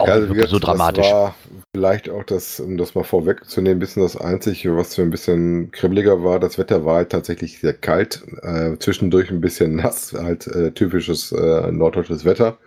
[0.00, 1.04] auch also wie so dramatisch.
[1.04, 1.34] Das war
[1.74, 5.70] vielleicht auch das, um das mal vorwegzunehmen, ein bisschen das Einzige, was für ein bisschen
[5.70, 6.40] kribbeliger war.
[6.40, 11.32] Das Wetter war halt tatsächlich sehr kalt, äh, zwischendurch ein bisschen nass, halt äh, typisches
[11.32, 12.58] äh, norddeutsches Wetter.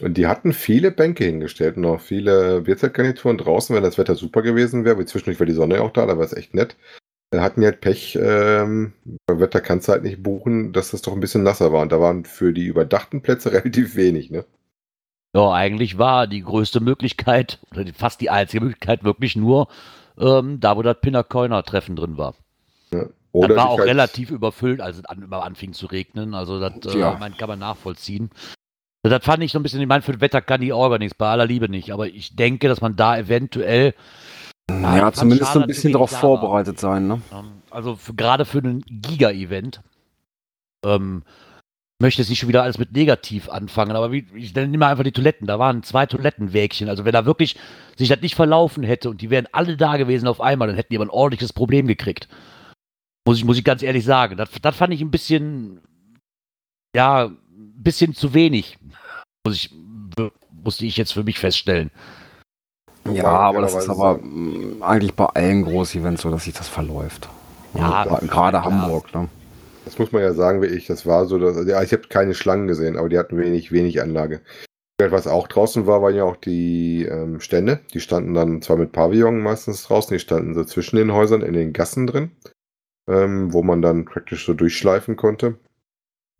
[0.00, 4.42] Und die hatten viele Bänke hingestellt und auch viele Bierzeltgarnituren draußen, wenn das Wetter super
[4.42, 4.98] gewesen wäre.
[4.98, 6.76] Wie zwischendurch war die Sonne ja auch da, da war es echt nett.
[7.30, 8.94] Da hatten die halt Pech, ähm,
[9.26, 11.82] beim Wetter kannst du halt nicht buchen, dass das doch ein bisschen nasser war.
[11.82, 14.44] Und da waren für die überdachten Plätze relativ wenig, ne?
[15.36, 19.68] Ja, eigentlich war die größte Möglichkeit, oder fast die einzige Möglichkeit, wirklich nur
[20.18, 22.34] ähm, da, wo das Pinner-Coiner-Treffen drin war.
[23.32, 26.34] Oder das war auch halt- relativ überfüllt, als es an, immer anfing zu regnen.
[26.34, 27.16] Also das äh, Ja.
[27.20, 28.30] mein, kann man nachvollziehen.
[29.02, 31.28] Das fand ich so ein bisschen, ich meine, für Wetter kann die Orga nichts, bei
[31.28, 31.92] aller Liebe nicht.
[31.92, 33.94] Aber ich denke, dass man da eventuell,
[34.82, 37.20] Ja, fand's zumindest ein bisschen darauf vorbereitet sein, ne?
[37.32, 39.82] ähm, also für, gerade für ein Giga-Event,
[40.84, 41.22] ähm,
[42.00, 45.12] möchte jetzt nicht schon wieder alles mit negativ anfangen, aber wie, ich mal einfach die
[45.12, 45.46] Toiletten.
[45.46, 46.88] Da waren zwei Toilettenwägchen.
[46.88, 47.56] Also wenn da wirklich
[47.96, 50.92] sich das nicht verlaufen hätte und die wären alle da gewesen auf einmal, dann hätten
[50.92, 52.28] die aber ein ordentliches Problem gekriegt.
[53.26, 54.36] Muss ich, muss ich ganz ehrlich sagen.
[54.36, 55.80] Das, das fand ich ein bisschen,
[56.94, 58.78] ja, ein bisschen zu wenig.
[59.44, 59.74] Muss ich,
[60.52, 61.90] musste ich jetzt für mich feststellen.
[63.14, 67.28] Ja, aber das ist aber mh, eigentlich bei allen Groß-Events so, dass sich das verläuft.
[67.74, 68.64] Ja, Gra- gerade klar.
[68.64, 69.28] Hamburg, ne?
[69.84, 70.86] Das muss man ja sagen, wie ich.
[70.86, 74.02] Das war so, dass, ja, ich habe keine Schlangen gesehen, aber die hatten wenig, wenig
[74.02, 74.40] Anlage.
[75.00, 77.80] Was auch draußen war, waren ja auch die ähm, Stände.
[77.94, 81.52] Die standen dann zwar mit Pavillon meistens draußen, die standen so zwischen den Häusern in
[81.52, 82.32] den Gassen drin,
[83.08, 85.54] ähm, wo man dann praktisch so durchschleifen konnte.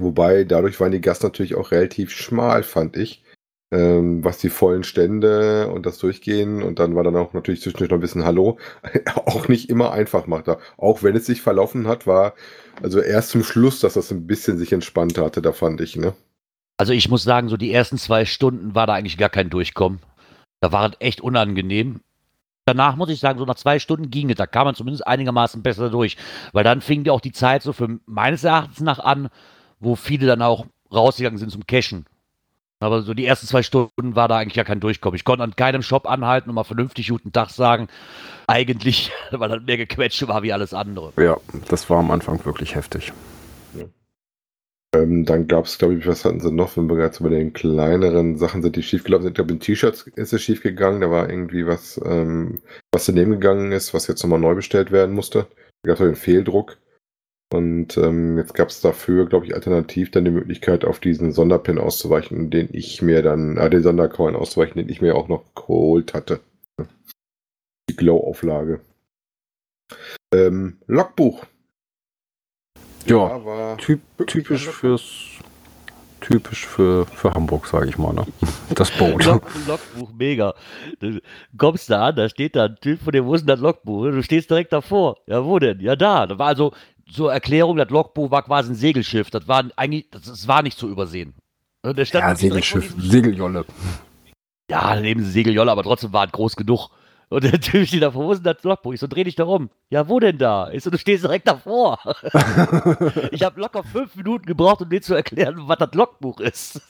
[0.02, 3.22] Wobei dadurch waren die Gassen natürlich auch relativ schmal, fand ich.
[3.70, 7.90] Ähm, was die vollen Stände und das Durchgehen und dann war dann auch natürlich zwischendurch
[7.90, 8.56] noch ein bisschen Hallo,
[9.26, 10.48] auch nicht immer einfach macht.
[10.78, 12.34] Auch wenn es sich verlaufen hat, war
[12.82, 16.14] also erst zum Schluss, dass das ein bisschen sich entspannt hatte, da fand ich, ne?
[16.78, 19.98] Also ich muss sagen, so die ersten zwei Stunden war da eigentlich gar kein Durchkommen.
[20.60, 22.00] Da war es echt unangenehm.
[22.64, 24.36] danach muss ich sagen, so nach zwei Stunden ging es.
[24.36, 26.16] Da kam man zumindest einigermaßen besser durch.
[26.52, 29.28] Weil dann fing ja auch die Zeit so für meines Erachtens nach an,
[29.80, 32.06] wo viele dann auch rausgegangen sind zum Cashen.
[32.80, 35.16] Aber so die ersten zwei Stunden war da eigentlich ja kein Durchkommen.
[35.16, 37.88] Ich konnte an keinem Shop anhalten und mal vernünftig guten Tag sagen.
[38.46, 41.12] Eigentlich, weil das mehr gequetscht war wie alles andere.
[41.16, 41.38] Ja,
[41.68, 43.12] das war am Anfang wirklich heftig.
[44.94, 47.52] Ähm, dann gab es, glaube ich, was hatten sie noch, wenn wir gerade bei den
[47.52, 49.32] kleineren Sachen sind, die schiefgelaufen sind.
[49.32, 51.02] Ich glaube, in T-Shirts ist es schiefgegangen.
[51.02, 55.14] Da war irgendwie was, ähm, was daneben gegangen ist, was jetzt nochmal neu bestellt werden
[55.14, 55.46] musste.
[55.82, 56.78] Da gab es einen Fehldruck.
[57.50, 61.78] Und ähm, jetzt gab es dafür, glaube ich, alternativ dann die Möglichkeit, auf diesen Sonderpin
[61.78, 66.12] auszuweichen, den ich mir dann, äh, den Sondercoin auszuweichen, den ich mir auch noch geholt
[66.12, 66.40] hatte.
[67.88, 68.80] Die Glow-Auflage.
[70.34, 71.46] Ähm, Logbuch.
[73.06, 75.38] Ja, war typ, typisch fürs
[76.20, 78.26] typisch für, für Hamburg, sage ich mal, ne?
[78.74, 79.24] Das Boot.
[79.24, 80.54] Log, Logbuch, mega.
[81.00, 81.20] Du
[81.56, 84.10] kommst da an, da steht da ein Typ von dem, wo ist denn das Logbuch?
[84.10, 85.16] Du stehst direkt davor.
[85.26, 85.80] Ja, wo denn?
[85.80, 86.26] Ja, da.
[86.26, 86.72] Da war also
[87.10, 89.30] zur Erklärung, das Logbuch war quasi ein Segelschiff.
[89.30, 91.34] Das war eigentlich, das, das war nicht zu übersehen.
[91.82, 93.64] Und der stand Ja, Segelschiff, Segeljolle.
[94.70, 96.90] Ja, neben Segeljolle, aber trotzdem war es groß genug.
[97.30, 98.94] Und der Typ steht davor, wo ist denn das Logbuch?
[98.94, 99.68] Ich so, dreh dich da um.
[99.90, 100.70] Ja, wo denn da?
[100.70, 101.98] Ich so, du stehst direkt davor.
[103.32, 106.80] ich habe locker fünf Minuten gebraucht, um dir zu erklären, was das Logbuch ist.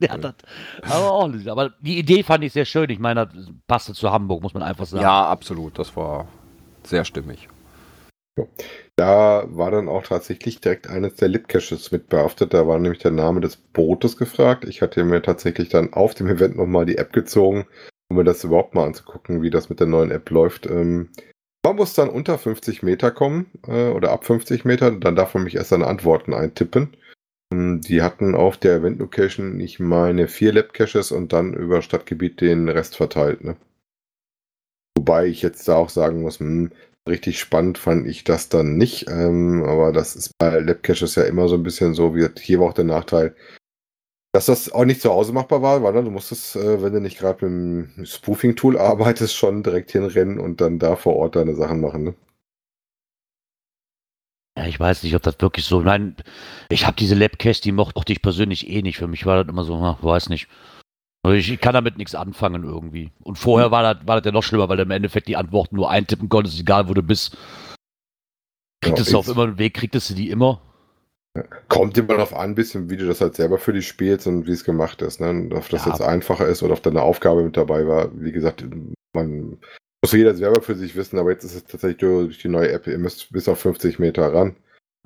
[0.00, 0.34] Der hat das
[0.82, 1.46] aber auch nicht.
[1.46, 2.90] Aber die Idee fand ich sehr schön.
[2.90, 5.02] Ich meine, das passte zu Hamburg, muss man einfach sagen.
[5.02, 5.78] Ja, absolut.
[5.78, 6.26] Das war
[6.82, 7.48] sehr stimmig.
[8.96, 12.54] Da war dann auch tatsächlich direkt eines der Lipcaches mit behaftet.
[12.54, 14.64] Da war nämlich der Name des Bootes gefragt.
[14.64, 17.66] Ich hatte mir tatsächlich dann auf dem Event nochmal die App gezogen,
[18.08, 20.66] um mir das überhaupt mal anzugucken, wie das mit der neuen App läuft.
[20.66, 21.10] Ähm,
[21.64, 24.90] man muss dann unter 50 Meter kommen äh, oder ab 50 Meter.
[24.90, 26.96] Dann darf man mich erst seine Antworten eintippen.
[27.52, 32.68] Ähm, Die hatten auf der Event-Location, ich meine, vier Lab-Caches und dann über Stadtgebiet den
[32.68, 33.44] Rest verteilt.
[33.44, 33.56] Ne?
[34.96, 36.70] Wobei ich jetzt da auch sagen muss, hm,
[37.08, 39.08] richtig spannend fand ich das dann nicht.
[39.08, 42.68] Ähm, aber das ist bei Lab-Caches ja immer so ein bisschen so, wie hier war
[42.68, 43.34] auch der Nachteil,
[44.32, 47.18] dass das auch nicht zu Hause machbar war, weil du musstest, äh, wenn du nicht
[47.18, 51.80] gerade mit dem Spoofing-Tool arbeitest, schon direkt hinrennen und dann da vor Ort deine Sachen
[51.80, 52.04] machen.
[52.04, 52.14] Ne?
[54.56, 55.80] Ja, ich weiß nicht, ob das wirklich so.
[55.80, 56.16] Nein,
[56.68, 58.98] ich habe diese Labcache, die mochte ich persönlich eh nicht.
[58.98, 60.48] Für mich war das immer so, ach, weiß nicht.
[61.24, 63.10] Also Ich, ich kann damit nichts anfangen irgendwie.
[63.22, 65.76] Und vorher war das, war das ja noch schlimmer, weil du im Endeffekt die Antworten
[65.76, 67.36] nur eintippen konntest, egal wo du bist.
[68.82, 70.60] Kriegtest Ja, du auf immer einen Weg, kriegtest du die immer.
[71.68, 74.46] Kommt immer darauf an, ein bisschen, wie du das halt selber für dich spielst und
[74.46, 75.20] wie es gemacht ist.
[75.20, 75.48] Ne?
[75.54, 75.92] Ob das Ja.
[75.92, 78.10] jetzt einfacher ist oder ob da eine Aufgabe mit dabei war.
[78.14, 78.64] Wie gesagt,
[79.14, 79.58] man
[80.04, 82.86] muss jeder selber für sich wissen, aber jetzt ist es tatsächlich durch die neue App,
[82.86, 84.56] ihr müsst bis auf 50 Meter ran.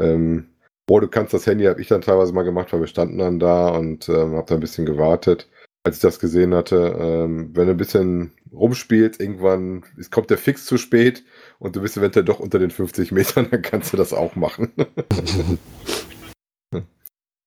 [0.00, 0.48] Ähm,
[0.90, 3.38] oder du kannst das Handy, habe ich dann teilweise mal gemacht, weil wir standen dann
[3.38, 5.48] da und ähm, habe da ein bisschen gewartet,
[5.88, 6.96] als ich das gesehen hatte.
[6.98, 11.24] Ähm, wenn du ein bisschen rumspielst, irgendwann es kommt der Fix zu spät
[11.58, 14.72] und du bist eventuell doch unter den 50 Metern, dann kannst du das auch machen.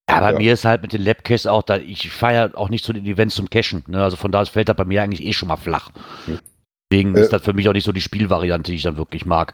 [0.10, 0.38] Ja, bei Ja.
[0.40, 3.36] mir ist halt mit den Labcaches auch, da ich feiere auch nicht zu den Events
[3.36, 3.84] zum Cashen.
[3.88, 4.04] Ne?
[4.04, 5.90] Also von da aus fällt das bei mir eigentlich eh schon mal flach.
[6.26, 6.40] Hm.
[6.92, 7.22] Deswegen Äh.
[7.22, 9.54] ist das für mich auch nicht so die Spielvariante, die ich dann wirklich mag.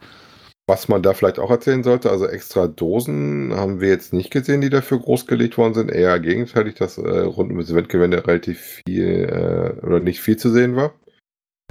[0.69, 4.59] Was man da vielleicht auch erzählen sollte, also extra Dosen haben wir jetzt nicht gesehen,
[4.59, 5.89] die dafür großgelegt worden sind.
[5.89, 10.49] Eher gegenteilig, dass äh, rund um das Eventgelände relativ viel äh, oder nicht viel zu
[10.49, 10.93] sehen war.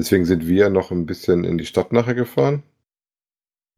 [0.00, 2.62] Deswegen sind wir noch ein bisschen in die Stadt nachher gefahren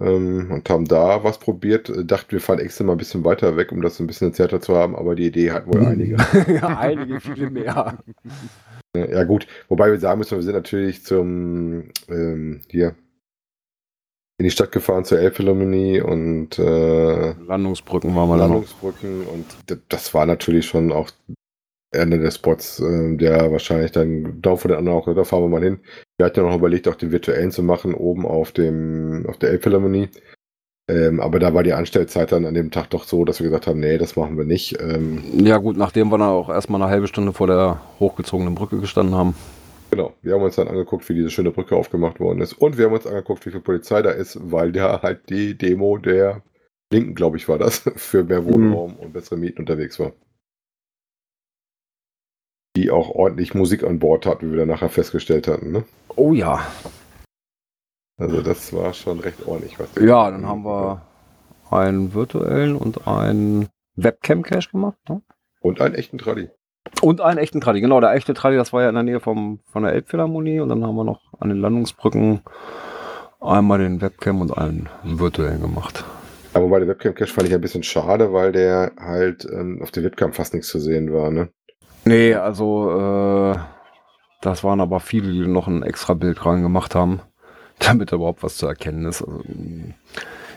[0.00, 1.90] ähm, und haben da was probiert.
[2.09, 4.76] Dachten, wir fahren extra mal ein bisschen weiter weg, um das ein bisschen zärter zu
[4.76, 6.16] haben, aber die Idee hatten wohl einige.
[6.52, 7.98] ja, einige, viele mehr.
[8.96, 9.48] Ja, gut.
[9.68, 12.94] Wobei wir sagen müssen, wir sind natürlich zum ähm, hier
[14.38, 18.57] in die Stadt gefahren zur Elbphilharmonie und äh, Landungsbrücken waren wir dann noch.
[18.57, 19.44] Landungsbrücken und
[19.88, 21.11] das war natürlich schon auch
[21.90, 25.48] Ende des Spots, äh, der wahrscheinlich dann Daumen von den anderen auch, da fahren wir
[25.48, 25.81] mal hin.
[26.18, 29.51] Wir hatten ja noch überlegt, auch den virtuellen zu machen, oben auf dem, auf der
[29.51, 30.09] Elbphilharmonie.
[30.90, 33.66] Ähm, aber da war die Anstellzeit dann an dem Tag doch so, dass wir gesagt
[33.66, 34.81] haben, nee, das machen wir nicht.
[34.81, 38.79] Ähm, Ja gut, nachdem wir dann auch erstmal eine halbe Stunde vor der hochgezogenen Brücke
[38.79, 39.35] gestanden haben.
[39.90, 42.55] Genau, wir haben uns dann angeguckt, wie diese schöne Brücke aufgemacht worden ist.
[42.55, 45.98] Und wir haben uns angeguckt, wie viel Polizei da ist, weil da halt die Demo
[45.98, 46.42] der
[46.92, 50.12] Linken, glaube ich, war das, für mehr Wohnraum und bessere Mieten unterwegs war.
[52.77, 55.72] Die auch ordentlich Musik an Bord hat, wie wir dann nachher festgestellt hatten.
[55.72, 55.85] Ne?
[56.16, 56.66] Oh ja.
[58.18, 59.79] Also das war schon recht ordentlich.
[59.79, 61.03] Was Ja, dann haben wir
[61.70, 64.98] einen virtuellen und einen Webcam-Cache gemacht.
[65.09, 65.22] Ne?
[65.61, 66.51] Und einen echten Tradi.
[67.03, 67.81] Und einen echten Tradi.
[67.81, 70.61] Genau, der echte Tradi, das war ja in der Nähe vom, von der Elbphilharmonie.
[70.61, 72.40] Und dann haben wir noch an den Landungsbrücken
[73.40, 76.05] einmal den Webcam und einen virtuellen gemacht.
[76.55, 80.03] Aber bei der Webcam-Cache fand ich ein bisschen schade, weil der halt ähm, auf der
[80.03, 81.31] Webcam fast nichts zu sehen war.
[81.31, 81.48] Ne?
[82.05, 83.59] Nee, also äh,
[84.40, 87.20] das waren aber viele, die noch ein extra Bild rein gemacht haben.
[87.79, 89.22] damit überhaupt was zu erkennen ist.
[89.22, 89.42] Also,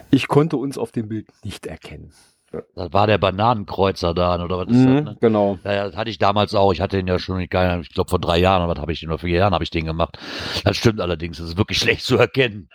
[0.10, 2.12] ich konnte uns auf dem Bild nicht erkennen.
[2.76, 5.04] Das war der Bananenkreuzer da, oder was ist Mhm, das?
[5.04, 5.18] Ne?
[5.22, 5.60] genau.
[5.64, 6.72] Ja, das hatte ich damals auch.
[6.74, 9.10] Ich hatte den ja schon, ich glaube vor drei Jahren, oder was habe ich den,
[9.10, 10.18] oder vier Jahren habe ich den gemacht.
[10.64, 12.70] Das stimmt allerdings, das ist wirklich schlecht zu erkennen.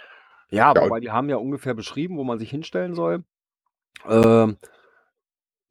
[0.50, 3.24] Ja, aber Ja, weil die haben ja ungefähr beschrieben, wo man sich hinstellen soll.
[4.08, 4.56] Ähm,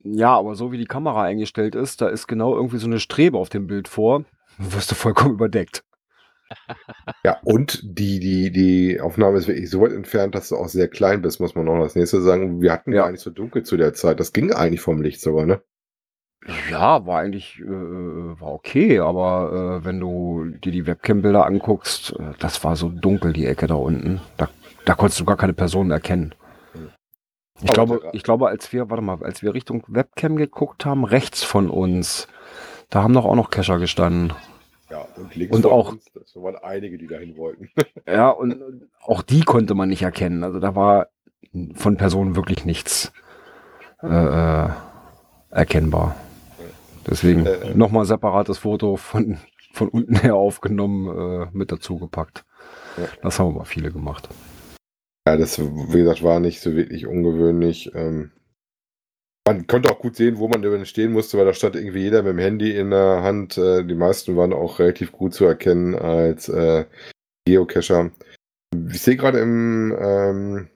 [0.04, 3.38] ja, aber so wie die Kamera eingestellt ist, da ist genau irgendwie so eine Strebe
[3.38, 4.24] auf dem Bild vor.
[4.58, 5.84] Du wirst du vollkommen überdeckt.
[7.23, 10.88] Ja, und die, die, die Aufnahme ist wirklich so weit entfernt, dass du auch sehr
[10.88, 12.62] klein bist, muss man noch als nächstes sagen.
[12.62, 13.10] Wir hatten Ja.
[13.10, 14.19] nicht so dunkel zu der Zeit.
[14.19, 15.62] Das ging eigentlich vom Licht sogar, ne?
[16.69, 22.34] Ja, war eigentlich äh, war okay, aber äh, wenn du dir die Webcam-Bilder anguckst, äh,
[22.39, 24.21] das war so dunkel, die Ecke da unten.
[24.38, 24.49] Da,
[24.86, 26.36] da konntest du gar keine Personen erkennen.
[27.62, 30.86] Ich Aber glaube, der- ich glaube, als wir, warte mal, als wir Richtung Webcam geguckt
[30.86, 32.27] haben, rechts von uns,
[32.91, 34.34] da haben doch auch noch Cacher gestanden.
[35.17, 37.69] Und Und auch- uns, das waren einige, die dahin wollten.
[38.08, 38.62] Ja, und
[39.01, 40.43] auch die konnte man nicht erkennen.
[40.43, 41.08] Also da war
[41.73, 43.12] von Personen wirklich nichts
[44.01, 44.67] äh,
[45.49, 46.15] erkennbar.
[47.08, 47.73] Deswegen Äh, äh.
[47.75, 49.38] nochmal separates Foto von,
[49.73, 51.08] von unten her aufgenommen,
[51.43, 52.43] äh, mit dazu gepackt.
[52.97, 53.04] Ja.
[53.21, 54.28] Das haben aber viele gemacht.
[55.28, 57.91] Ja, das, wie gesagt, war nicht so wirklich ungewöhnlich.
[57.95, 58.32] Ähm,
[59.47, 62.23] man konnte auch gut sehen, wo man denn stehen musste, weil da stand irgendwie jeder
[62.23, 63.58] mit dem Handy in der Hand.
[63.58, 66.86] Äh, die meisten waren auch relativ gut zu erkennen als äh,
[67.45, 68.12] Geocacher.
[68.89, 70.69] Ich sehe gerade im ähm,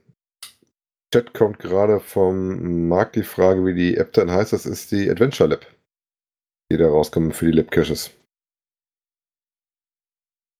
[1.13, 4.53] Chat kommt gerade vom Marc die Frage, wie die App dann heißt.
[4.53, 5.65] Das ist die Adventure Lab,
[6.71, 8.12] die da rauskommt für die Lab Caches.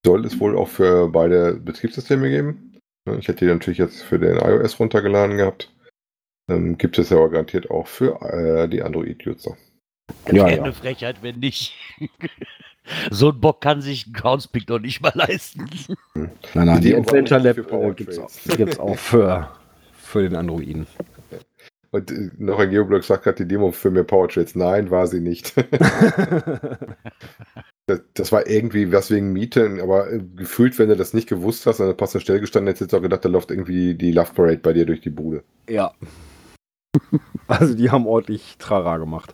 [0.04, 2.80] Soll es wohl auch für beide Betriebssysteme geben?
[3.20, 5.72] Ich hätte die natürlich jetzt für den iOS runtergeladen gehabt.
[6.50, 9.56] Ähm, gibt es ja aber garantiert auch für äh, die Android-User.
[10.32, 11.74] Ja, eine Frechheit, wenn nicht.
[13.12, 15.70] so ein Bock kann sich ein Groundspeak doch nicht mal leisten.
[16.16, 18.58] Nein, nein, Die die Adventure Lab äh, Power gibt's auch, Trades.
[18.58, 19.50] gibt's auch für,
[19.94, 20.88] für den Androiden.
[21.92, 24.56] Und äh, noch ein Geoblog sagt gerade, die Demo für mehr Powertrades.
[24.56, 25.56] Nein, war sie nicht.
[27.88, 31.66] das, das war irgendwie was wegen Mieten, aber äh, gefühlt, wenn du das nicht gewusst
[31.66, 34.12] hast, an der passenden Stelle gestanden hättest, hättest du auch gedacht, da läuft irgendwie die
[34.12, 35.44] Love Parade bei dir durch die Bude.
[35.68, 35.92] ja.
[37.48, 39.34] Also die haben ordentlich Trara gemacht.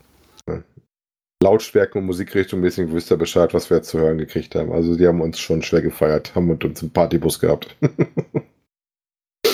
[1.43, 4.71] Lautstärken und Musikrichtung mäßig wisst ihr Bescheid, was wir jetzt zu hören gekriegt haben.
[4.71, 7.75] Also die haben uns schon schwer gefeiert, haben mit uns einen Partybus gehabt.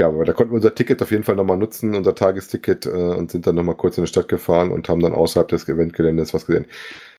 [0.00, 2.90] ja, aber da konnten wir unser Ticket auf jeden Fall nochmal nutzen, unser Tagesticket, äh,
[2.90, 6.34] und sind dann nochmal kurz in die Stadt gefahren und haben dann außerhalb des Eventgeländes
[6.34, 6.66] was gesehen.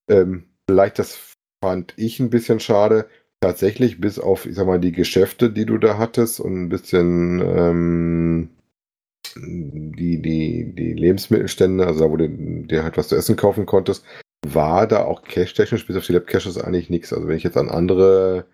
[0.09, 3.07] Ähm, vielleicht, das fand ich ein bisschen schade,
[3.39, 7.41] tatsächlich bis auf, ich sag mal, die Geschäfte, die du da hattest und ein bisschen
[7.41, 8.49] ähm,
[9.35, 14.05] die, die, die Lebensmittelstände, also da, wo du dir halt was zu essen kaufen konntest,
[14.45, 17.11] war da auch cash-technisch bis auf die Lab-Caches eigentlich nichts.
[17.11, 18.45] Also wenn ich jetzt an andere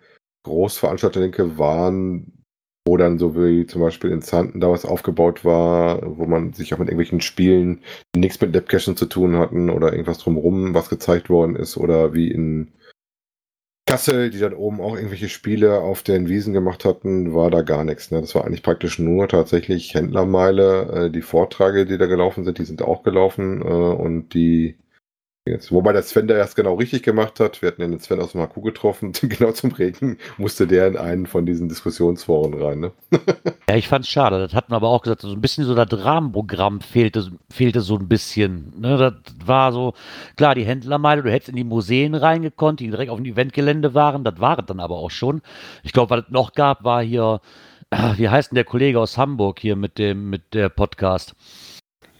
[0.44, 2.44] Großveranstalter denke, waren,
[2.86, 6.74] wo dann so wie zum Beispiel in Zanten da was aufgebaut war, wo man sich
[6.74, 7.82] auch mit irgendwelchen Spielen,
[8.14, 12.12] die nichts mit Lab-Cachen zu tun hatten oder irgendwas drumherum, was gezeigt worden ist oder
[12.14, 12.72] wie in
[13.86, 17.84] Kassel, die dann oben auch irgendwelche Spiele auf den Wiesen gemacht hatten, war da gar
[17.84, 18.10] nichts.
[18.10, 18.20] Ne?
[18.20, 21.06] Das war eigentlich praktisch nur tatsächlich Händlermeile.
[21.06, 23.60] Äh, die Vorträge, die da gelaufen sind, die sind auch gelaufen.
[23.60, 24.78] Äh, und die
[25.46, 27.62] jetzt, wobei der Sven da erst genau richtig gemacht hat.
[27.62, 29.12] Wir hatten ja den Sven aus dem HQ getroffen.
[29.22, 32.80] genau zum Regen musste der in einen von diesen Diskussionsforen rein.
[32.80, 32.92] Ne?
[33.68, 34.38] Ja, ich fand's schade.
[34.38, 37.96] Das hatten wir aber auch gesagt, so ein bisschen so das Rahmenprogramm fehlte, fehlte so
[37.96, 38.72] ein bisschen.
[38.78, 39.14] Ne, das
[39.46, 39.94] war so,
[40.36, 44.24] klar, die Händlermeile, du hättest in die Museen reingekonnt, die direkt auf dem Eventgelände waren,
[44.24, 45.40] das war es dann aber auch schon.
[45.84, 47.40] Ich glaube, was es noch gab, war hier,
[47.90, 51.34] ah, wie heißt denn der Kollege aus Hamburg hier mit dem, mit der Podcast?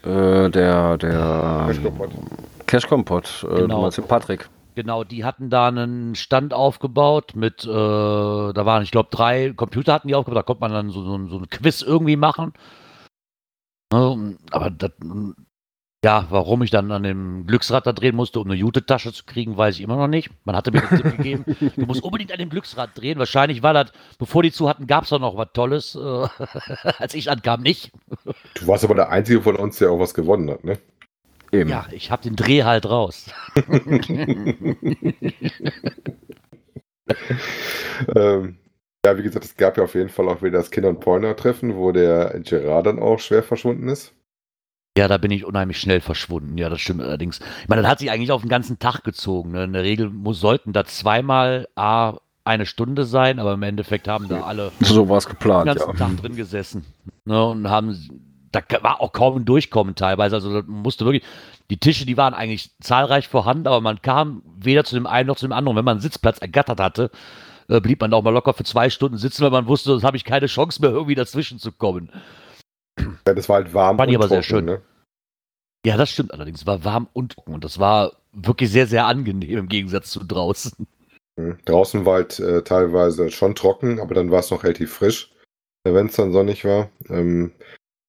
[0.03, 2.11] Äh, der, der Kompott.
[2.73, 3.87] Cash Kompott, äh, Genau.
[3.87, 4.49] du Patrick.
[4.73, 9.93] Genau, die hatten da einen Stand aufgebaut mit, äh, da waren, ich glaube, drei Computer
[9.93, 12.53] hatten die aufgebaut, da konnte man dann so, so, so ein Quiz irgendwie machen.
[13.93, 14.89] Ne, aber das,
[16.03, 19.55] ja, warum ich dann an dem Glücksrad da drehen musste, um eine Jute-Tasche zu kriegen,
[19.55, 20.31] weiß ich immer noch nicht.
[20.43, 23.19] Man hatte mir den Tipp gegeben, du musst unbedingt an dem Glücksrad drehen.
[23.19, 25.95] Wahrscheinlich war das, bevor die zu hatten, gab es doch noch was Tolles.
[25.95, 25.99] Äh,
[26.97, 27.91] als ich ankam, nicht.
[28.55, 30.63] Du warst aber der Einzige von uns, der auch was gewonnen hat.
[30.63, 30.79] Ne?
[31.53, 31.69] Eben.
[31.69, 33.27] Ja, ich habe den Dreh halt raus.
[38.15, 38.57] ähm,
[39.05, 41.75] ja, wie gesagt, es gab ja auf jeden Fall auch wieder das Kinder- und Poiner-Treffen,
[41.75, 44.13] wo der Gerard dann auch schwer verschwunden ist.
[44.97, 46.57] Ja, da bin ich unheimlich schnell verschwunden.
[46.57, 47.39] Ja, das stimmt allerdings.
[47.61, 49.51] Ich meine, das hat sich eigentlich auf den ganzen Tag gezogen.
[49.51, 49.65] Ne?
[49.65, 54.27] In der Regel muss, sollten da zweimal A, eine Stunde sein, aber im Endeffekt haben
[54.27, 55.95] da alle So war es den geplant, ganzen ja.
[55.95, 56.85] Tag drin gesessen.
[57.25, 57.43] Ne?
[57.45, 60.35] Und haben, da war auch kaum ein Durchkommen teilweise.
[60.35, 61.23] Also musste wirklich,
[61.69, 65.37] die Tische, die waren eigentlich zahlreich vorhanden, aber man kam weder zu dem einen noch
[65.37, 65.75] zu dem anderen.
[65.75, 67.11] Wenn man einen Sitzplatz ergattert hatte,
[67.67, 70.17] äh, blieb man auch mal locker für zwei Stunden sitzen, weil man wusste, sonst habe
[70.17, 72.09] ich keine Chance mehr, irgendwie dazwischen zu kommen.
[73.27, 73.97] Ja, das war halt warm.
[73.97, 74.65] Fand ich und aber sehr trocken, schön.
[74.65, 74.81] Ne?
[75.85, 76.61] Ja, das stimmt allerdings.
[76.61, 80.23] Es war warm und trocken und das war wirklich sehr, sehr angenehm im Gegensatz zu
[80.23, 80.87] draußen.
[81.37, 81.57] Mhm.
[81.65, 85.31] Draußen war halt äh, teilweise schon trocken, aber dann war es noch relativ frisch,
[85.83, 86.89] wenn es dann sonnig war.
[87.09, 87.51] Ähm,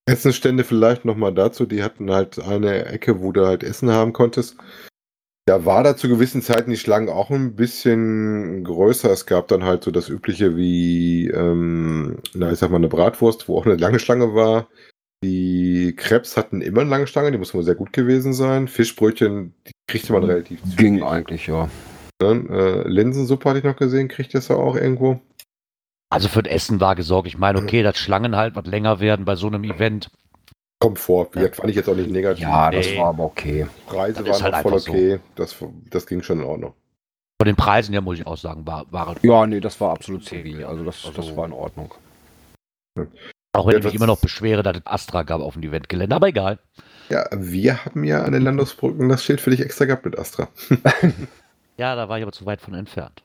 [0.06, 4.56] Essenstände vielleicht nochmal dazu, die hatten halt eine Ecke, wo du halt Essen haben konntest.
[5.46, 9.10] Da war da zu gewissen Zeiten die Schlangen auch ein bisschen größer.
[9.10, 13.46] Es gab dann halt so das Übliche wie, ähm, na, ich sag mal, eine Bratwurst,
[13.46, 14.68] wo auch eine lange Schlange war.
[15.22, 18.68] Die Krebs hatten immer eine lange Stange, die muss wohl sehr gut gewesen sein.
[18.68, 21.02] Fischbrötchen, die kriegte man relativ Ging zügig.
[21.02, 21.68] eigentlich, ja.
[22.18, 25.20] Dann, äh, Linsensuppe hatte ich noch gesehen, kriegt das ja auch irgendwo.
[26.10, 27.26] Also für das Essen war gesorgt.
[27.28, 30.10] Ich meine, okay, dass Schlangen halt was länger werden bei so einem Event.
[30.80, 31.28] Kommt vor.
[31.32, 32.42] Wie gesagt, fand ich jetzt auch nicht negativ.
[32.42, 32.98] Ja, das Nee.
[32.98, 33.66] war aber okay.
[33.86, 34.92] Preise das waren halt voll einfach so.
[34.92, 35.20] okay.
[35.34, 35.56] Das,
[35.90, 36.74] das ging schon in Ordnung.
[37.40, 40.24] Von den Preisen her muss ich auch sagen, war, war Ja, nee, das war absolut
[40.24, 40.64] zivil.
[40.64, 41.92] Also das, das Also- war in Ordnung.
[43.52, 45.62] auch wenn Ja, ich mich das- immer noch beschwere, dass es Astra gab auf dem
[45.64, 46.58] Eventgelände, aber egal.
[47.08, 50.48] Ja, wir haben ja an den Landungsbrücken das Schild für dich extra gehabt mit Astra.
[51.76, 53.23] Ja, da war ich aber zu weit von entfernt.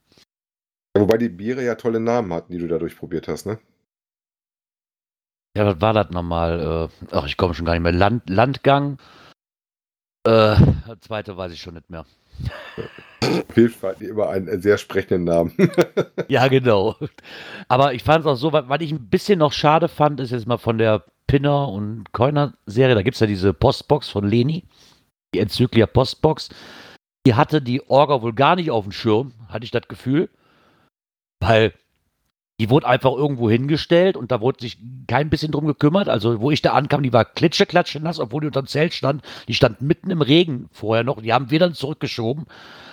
[0.96, 3.58] Wobei die Biere ja tolle Namen hatten, die du dadurch probiert hast, ne?
[5.56, 6.88] Ja, was war das nochmal?
[6.90, 7.92] Äh, ach, ich komme schon gar nicht mehr.
[7.92, 8.98] Land, Landgang.
[10.26, 12.06] Äh, das zweite weiß ich schon nicht mehr.
[13.82, 15.52] Hatten die immer einen sehr sprechenden Namen.
[16.28, 16.94] Ja, genau.
[17.66, 20.30] Aber ich fand es auch so, wa- was ich ein bisschen noch schade fand, ist
[20.30, 24.28] jetzt mal von der Pinner und Coiner Serie, da gibt es ja diese Postbox von
[24.28, 24.64] Leni,
[25.34, 26.50] die Enzyklia Postbox.
[27.26, 30.28] Die hatte die Orga wohl gar nicht auf dem Schirm, hatte ich das Gefühl.
[31.40, 31.72] Weil
[32.60, 36.10] die wurde einfach irgendwo hingestellt und da wurde sich kein bisschen drum gekümmert.
[36.10, 39.22] Also, wo ich da ankam, die war klitscheklatsche nass, obwohl die unterm Zelt stand.
[39.48, 41.22] Die stand mitten im Regen vorher noch.
[41.22, 42.44] Die haben wir dann zurückgeschoben.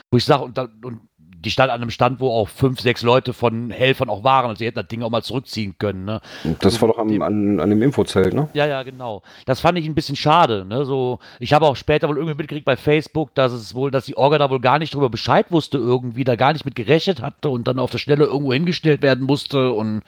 [0.09, 1.01] Wo ich sage, und, da- und
[1.39, 4.45] die stand an einem Stand, wo auch fünf, sechs Leute von Helfern auch waren.
[4.45, 6.05] Also, sie hätten das Ding auch mal zurückziehen können.
[6.05, 6.21] Ne?
[6.59, 8.49] Das war doch am, an, an dem Infozelt, ne?
[8.53, 9.21] Ja, ja, genau.
[9.45, 10.65] Das fand ich ein bisschen schade.
[10.65, 10.85] Ne?
[10.85, 14.17] So, ich habe auch später wohl irgendwie mitgekriegt bei Facebook, dass es wohl, dass die
[14.17, 17.49] Orga da wohl gar nicht drüber Bescheid wusste, irgendwie da gar nicht mit gerechnet hatte
[17.49, 20.03] und dann auf der Stelle irgendwo hingestellt werden musste und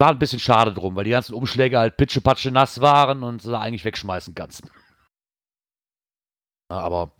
[0.00, 3.50] war ein bisschen schade drum, weil die ganzen Umschläge halt pitschepatsche nass waren und sie
[3.50, 4.62] da eigentlich wegschmeißen kannst.
[6.68, 7.12] Aber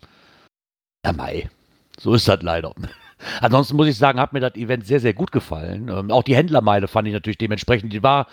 [1.05, 1.51] ja, Mai.
[1.99, 2.73] So ist das leider.
[3.41, 5.89] Ansonsten muss ich sagen, hat mir das Event sehr, sehr gut gefallen.
[5.89, 8.29] Ähm, auch die Händlermeile fand ich natürlich dementsprechend, die war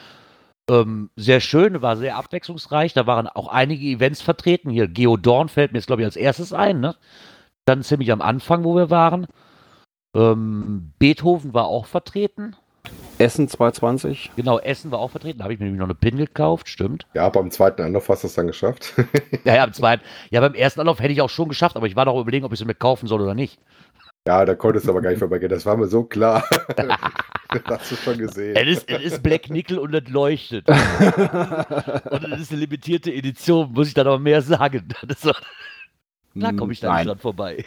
[0.70, 2.94] ähm, sehr schön, war sehr abwechslungsreich.
[2.94, 4.70] Da waren auch einige Events vertreten.
[4.70, 6.80] Hier Geodorn fällt mir jetzt, glaube ich, als erstes ein.
[6.80, 6.96] Ne?
[7.66, 9.28] Dann ziemlich am Anfang, wo wir waren.
[10.16, 12.56] Ähm, Beethoven war auch vertreten.
[13.18, 14.32] Essen 220.
[14.36, 15.40] Genau, Essen war auch vertreten.
[15.40, 17.06] Da habe ich mir nämlich noch eine Pin gekauft, stimmt.
[17.14, 18.94] ja, beim zweiten Anlauf hast du es dann geschafft.
[19.46, 20.04] Ja, ja, am zweiten.
[20.32, 22.52] Ja, beim ersten Anlauf hätte ich auch schon geschafft, aber ich war noch überlegen, ob
[22.52, 23.60] ich sie mir kaufen soll oder nicht.
[24.28, 25.50] ja, da konntest du aber gar nicht vorbeigehen.
[25.52, 26.44] Das war mir so klar.
[26.76, 28.56] das hast du schon gesehen.
[28.56, 30.68] Es ist, es ist Black Nickel und es leuchtet.
[30.68, 34.88] und es ist eine limitierte Edition, muss ich da noch mehr sagen.
[36.34, 37.08] Da komme ich da nicht Nein.
[37.08, 37.64] dran vorbei.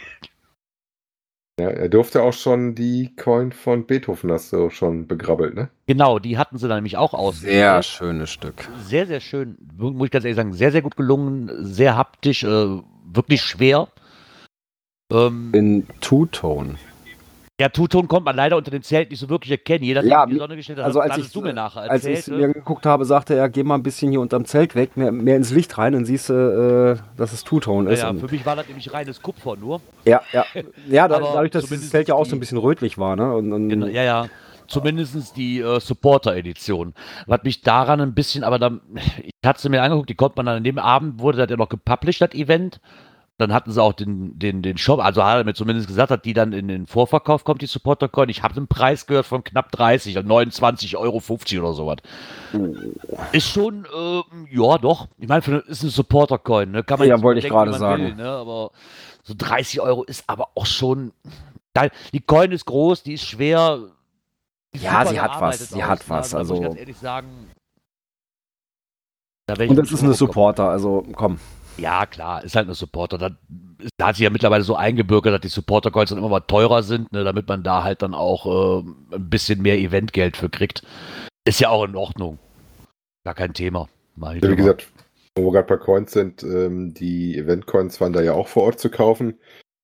[1.58, 5.70] Ja, er durfte auch schon die Coin von Beethoven hast du schon begrabbelt, ne?
[5.86, 7.84] Genau, die hatten sie dann nämlich auch Sehr ausgestellt.
[7.84, 8.68] schönes Stück.
[8.84, 9.56] Sehr, sehr schön.
[9.76, 12.78] Muss ich ganz ehrlich sagen, sehr, sehr gut gelungen, sehr haptisch, äh,
[13.12, 13.88] wirklich schwer.
[15.12, 16.76] Ähm, In Two-Tone.
[17.60, 19.82] Ja, Tuton kommt man leider unter dem Zelt nicht so wirklich erkennen.
[19.84, 22.04] Jeder Ja, in die Sonne gestellt hat, also als hattest ich- du mir nachher Als
[22.04, 22.18] ich erzählt.
[22.18, 25.10] es mir angeguckt habe, sagte er, geh mal ein bisschen hier unterm Zelt weg, mehr,
[25.10, 28.02] mehr ins Licht rein, dann siehst du, äh, dass es ja, ist.
[28.02, 29.80] ja, für mich war das nämlich reines Kupfer nur.
[30.04, 30.44] ja, ja.
[30.88, 33.16] ja dadurch, dass dieses Zelt ja auch so ein bisschen rötlich war.
[33.16, 33.34] Ne?
[33.34, 34.28] Und, und, Genau, ja, ja.
[34.68, 36.92] Zumindest die äh, Supporter-Edition.
[37.26, 38.82] Was mich daran ein bisschen, aber dann,
[39.22, 41.56] ich hatte sie mir angeguckt, die konnte man dann an dem Abend, wurde das ja
[41.56, 42.78] noch gepublished, das Event.
[43.38, 46.20] Dann hatten sie auch den, den, den Shop, also hat er mir zumindest gesagt, dass
[46.22, 48.28] die dann in den Vorverkauf kommt, die Supporter-Coin.
[48.28, 51.22] Ich habe den Preis gehört von knapp 30, also 29,50 Euro
[51.64, 51.98] oder sowas.
[53.30, 55.06] Ist schon, ähm, ja doch.
[55.18, 56.82] Ich meine, ist eine Supporter-Coin, ne?
[56.82, 58.06] Kann man Ja, wollte ich gerade sagen.
[58.06, 58.28] Will, ne?
[58.28, 58.72] Aber
[59.22, 61.12] so 30 Euro ist aber auch schon.
[62.12, 63.78] Die Coin ist groß, die ist schwer.
[64.74, 66.04] die Ja, sie hat was, sie hat ne?
[66.08, 67.28] was, Da muss ich also- ganz ehrlich sagen.
[69.46, 70.12] Da und das ist eine.
[70.12, 71.38] Supporter, also komm.
[71.78, 73.18] Ja, klar, ist halt eine Supporter.
[73.18, 73.30] Da,
[73.96, 77.12] da hat sich ja mittlerweile so eingebürgert, dass die Supporter-Coins dann immer mal teurer sind,
[77.12, 80.82] ne, damit man da halt dann auch ähm, ein bisschen mehr Eventgeld für kriegt.
[81.46, 82.38] Ist ja auch in Ordnung.
[83.24, 83.88] Gar kein Thema.
[84.16, 84.40] Wie mal.
[84.40, 84.88] gesagt,
[85.36, 88.80] wo wir gerade bei Coins sind, ähm, die Event-Coins waren da ja auch vor Ort
[88.80, 89.38] zu kaufen.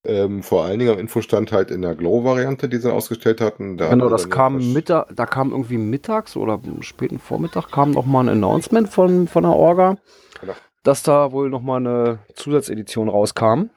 [0.07, 3.79] Ähm, vor allen Dingen am Infostand halt in der Glow-Variante, die sie ausgestellt hatten.
[3.79, 8.05] Da Genau, das kam Mittag, da kam irgendwie mittags oder am späten Vormittag kam noch
[8.05, 9.97] mal ein Announcement von, von der Orga,
[10.41, 10.55] Genau.
[10.85, 13.71] Dass da wohl noch mal eine Zusatzedition rauskam.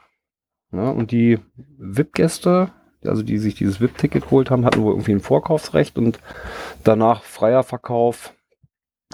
[0.71, 1.39] Ja, und die
[1.77, 2.71] VIP-Gäste,
[3.03, 6.19] also die sich dieses VIP-Ticket geholt haben, hatten wohl irgendwie ein Vorkaufsrecht und
[6.83, 8.33] danach freier Verkauf.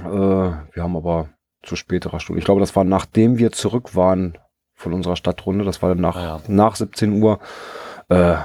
[0.01, 1.29] Äh, wir haben aber
[1.61, 4.37] zu späterer Stunde, ich glaube, das war nachdem wir zurück waren
[4.73, 6.41] von unserer Stadtrunde, das war dann nach, Ah ja.
[6.47, 7.39] nach 17 Uhr,
[8.09, 8.35] äh,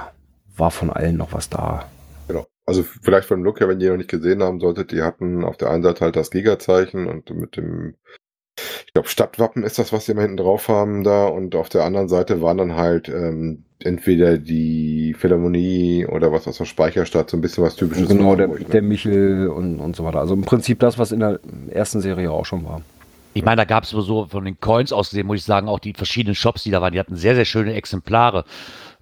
[0.55, 1.85] war von allen noch was da.
[2.27, 2.45] Genau.
[2.65, 5.57] Also vielleicht vom Look her, wenn ihr noch nicht gesehen haben solltet, die hatten auf
[5.57, 7.95] der einen Seite halt das Gigazeichen und mit dem,
[8.89, 11.83] ich glaube, Stadtwappen ist das, was sie immer hinten drauf haben da und auf der
[11.83, 17.37] anderen Seite waren dann halt ähm, entweder die Philharmonie oder was aus der Speicherstadt, so
[17.37, 18.07] ein bisschen was typisches.
[18.09, 18.69] genau, der, Hamburg, ne?
[18.69, 20.19] der Michel und, und so weiter.
[20.19, 22.81] Also im Prinzip das, was in der ersten Serie auch schon war.
[23.35, 25.77] Ich meine, da gab es so von den Coins aus gesehen, muss ich sagen, auch
[25.77, 28.43] die verschiedenen Shops, die da waren, die hatten sehr, sehr schöne Exemplare.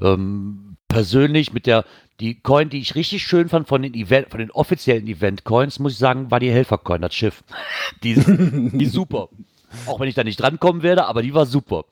[0.01, 1.85] Ähm, persönlich mit der,
[2.19, 5.93] die Coin, die ich richtig schön fand von den Event, von den offiziellen Event-Coins, muss
[5.93, 7.45] ich sagen, war die Helfer-Coin, das Schiff.
[8.03, 9.29] Die, die super.
[9.85, 11.85] Auch wenn ich da nicht drankommen werde, aber die war super.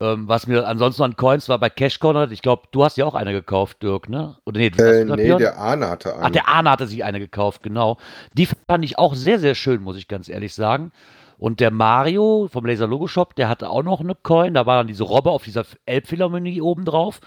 [0.00, 3.06] Ähm, was mir ansonsten an Coins war bei Cash Corner, ich glaube, du hast ja
[3.06, 4.36] auch eine gekauft, Dirk, ne?
[4.44, 6.24] Oder nee, du Äh, nee, der Arne hatte eine.
[6.24, 7.98] Ach, der Arne hatte sich eine gekauft, genau.
[8.32, 10.90] Die fand ich auch sehr, sehr schön, muss ich ganz ehrlich sagen.
[11.38, 14.54] Und der Mario vom Laser Logo Shop, der hatte auch noch eine Coin.
[14.54, 17.20] Da war dann diese Robbe auf dieser Elbphilharmonie oben drauf.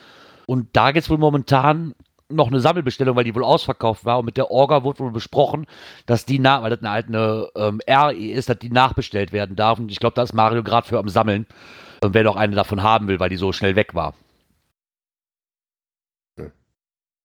[0.45, 1.93] Und da gibt es wohl momentan
[2.29, 4.19] noch eine Sammelbestellung, weil die wohl ausverkauft war.
[4.19, 5.65] Und mit der Orga wurde wohl besprochen,
[6.05, 9.79] dass die nach, weil das eine alte ähm, RE ist, dass die nachbestellt werden darf.
[9.79, 11.45] Und ich glaube, da ist Mario gerade für am Sammeln.
[12.01, 14.13] Und wer noch eine davon haben will, weil die so schnell weg war.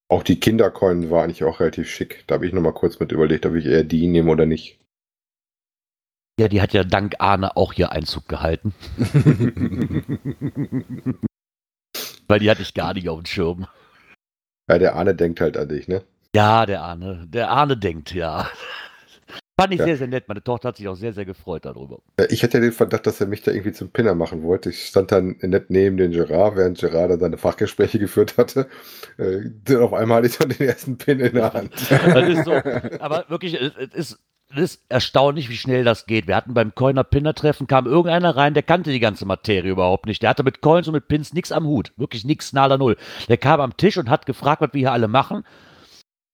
[0.09, 2.25] Auch die Kindercoin war eigentlich auch relativ schick.
[2.27, 4.79] Da habe ich nochmal kurz mit überlegt, ob ich eher die nehme oder nicht.
[6.39, 8.75] Ja, die hat ja dank Arne auch hier Einzug gehalten.
[12.29, 13.67] Weil die hatte ich gar nicht auf dem Schirm.
[14.73, 16.03] Ja, der Arne denkt halt an dich, ne?
[16.35, 17.27] Ja, der Arne.
[17.29, 18.49] Der Arne denkt, ja.
[19.61, 19.85] Fand ich Ja.
[19.85, 20.29] sehr, sehr nett.
[20.29, 21.99] Meine Tochter hat sich auch sehr, sehr gefreut darüber.
[22.18, 24.70] Ja, Ich hatte den Verdacht, dass er mich da irgendwie zum Pinner machen wollte.
[24.70, 28.66] Ich stand dann nett neben den Gerard, während Gerard da seine Fachgespräche geführt hatte.
[29.18, 31.70] Äh, dann auf einmal hatte ich dann den ersten Pin in der Hand.
[31.91, 34.18] Das ist so, aber wirklich, es, ist,
[34.59, 36.27] ist erstaunlich, wie schnell das geht.
[36.27, 40.07] Wir hatten beim Coiner Pinner Treffen, kam irgendeiner rein, der kannte die ganze Materie überhaupt
[40.07, 40.23] nicht.
[40.23, 41.93] Der hatte mit Coins und mit Pins nichts am Hut.
[41.97, 42.97] Wirklich nichts, naler Null.
[43.29, 45.45] Der kam am Tisch und hat gefragt, was wir hier alle machen.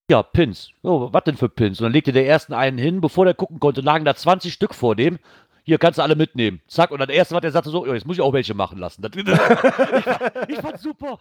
[0.09, 0.71] Ja, Pins.
[0.81, 1.79] Oh, was denn für Pins?
[1.79, 4.73] Und dann legte der ersten einen hin, bevor der gucken konnte, lagen da 20 Stück
[4.73, 5.19] vor dem.
[5.63, 6.61] Hier kannst du alle mitnehmen.
[6.67, 6.89] Zack.
[6.89, 9.03] Und dann der erste, was der sagte, so, jetzt muss ich auch welche machen lassen.
[9.03, 11.19] Das, ich, ich fand super.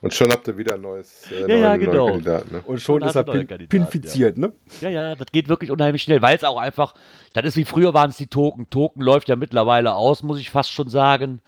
[0.00, 2.06] Und schon habt ihr wieder ein neues äh, Ja, neuen- ja, genau.
[2.08, 2.62] Kandidaten, ne?
[2.66, 4.52] Und schon Und ist er pin pinfiziert, ne?
[4.80, 6.94] Ja, ja, das geht wirklich unheimlich schnell, weil es auch einfach,
[7.34, 8.68] das ist wie früher waren es die Token.
[8.70, 11.40] Token läuft ja mittlerweile aus, muss ich fast schon sagen.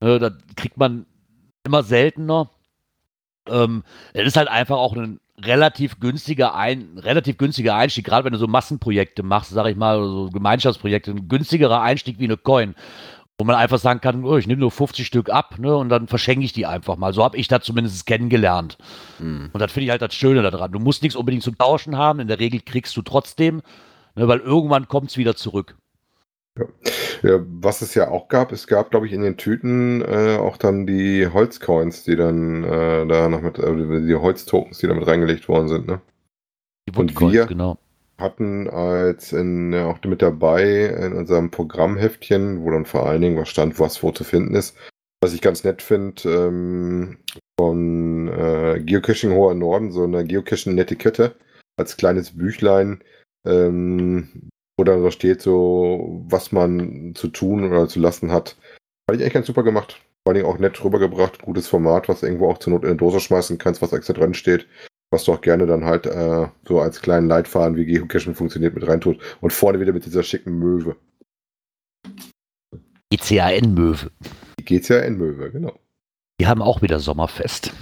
[0.00, 1.06] Äh, das kriegt man
[1.64, 2.50] immer seltener.
[3.48, 8.32] Ähm, es ist halt einfach auch ein relativ günstiger, ein, relativ günstiger Einstieg, gerade wenn
[8.32, 12.36] du so Massenprojekte machst, sag ich mal, oder so Gemeinschaftsprojekte, ein günstigerer Einstieg wie eine
[12.36, 12.74] Coin.
[13.40, 16.08] Wo man einfach sagen kann, oh, ich nehme nur 50 Stück ab ne, und dann
[16.08, 17.14] verschenke ich die einfach mal.
[17.14, 18.76] So habe ich das zumindest kennengelernt.
[19.54, 20.72] Und das finde ich halt das Schöne daran.
[20.72, 22.20] Du musst nichts unbedingt zum Tauschen haben.
[22.20, 23.62] In der Regel kriegst du trotzdem,
[24.14, 25.74] ne, weil irgendwann kommt es wieder zurück.
[27.22, 30.58] Ja, was es ja auch gab, es gab, glaube ich, in den Tüten äh, auch
[30.58, 35.06] dann die Holzcoins, die dann äh, da noch mit, äh, die Holztokens, die da mit
[35.06, 36.02] reingelegt worden sind, ne?
[36.86, 37.46] Die Und Woodcoins, wir?
[37.46, 37.78] genau.
[38.20, 43.38] Hatten als in, ja, auch mit dabei in unserem Programmheftchen, wo dann vor allen Dingen
[43.38, 44.76] was stand, was wo zu finden ist.
[45.22, 47.18] Was ich ganz nett finde, ähm,
[47.58, 51.34] von äh, Geocaching Hoher Norden, so eine Geocaching-Netiquette
[51.76, 53.02] als kleines Büchlein,
[53.46, 54.48] ähm,
[54.78, 58.56] wo dann so steht, so was man zu tun oder zu lassen hat.
[59.06, 60.00] Fand ich eigentlich ganz super gemacht.
[60.26, 63.20] Vor Dingen auch nett rübergebracht, gutes Format, was irgendwo auch zur Not in eine Dose
[63.20, 64.66] schmeißen kannst, was extra drin steht
[65.10, 68.86] was du auch gerne dann halt äh, so als kleinen Leitfaden, wie Geocaching funktioniert, mit
[68.86, 69.18] reintut.
[69.40, 70.96] Und vorne wieder mit dieser schicken Möwe.
[73.12, 74.10] ECAN-Möwe.
[74.58, 75.74] Die geht's ja in Möwe, genau.
[76.40, 77.72] Die haben auch wieder Sommerfest.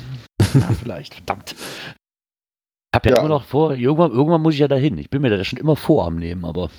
[0.54, 1.54] ja, vielleicht, verdammt.
[1.54, 3.20] Ich habe ja, Ja.
[3.20, 4.96] immer noch vor, irgendwann, irgendwann muss ich ja dahin.
[4.96, 6.70] Ich bin mir da schon immer vor am Nehmen, aber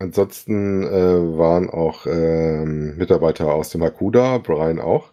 [0.00, 5.10] Ansonsten äh, waren auch ähm, Mitarbeiter aus dem Hakuda, Brian auch.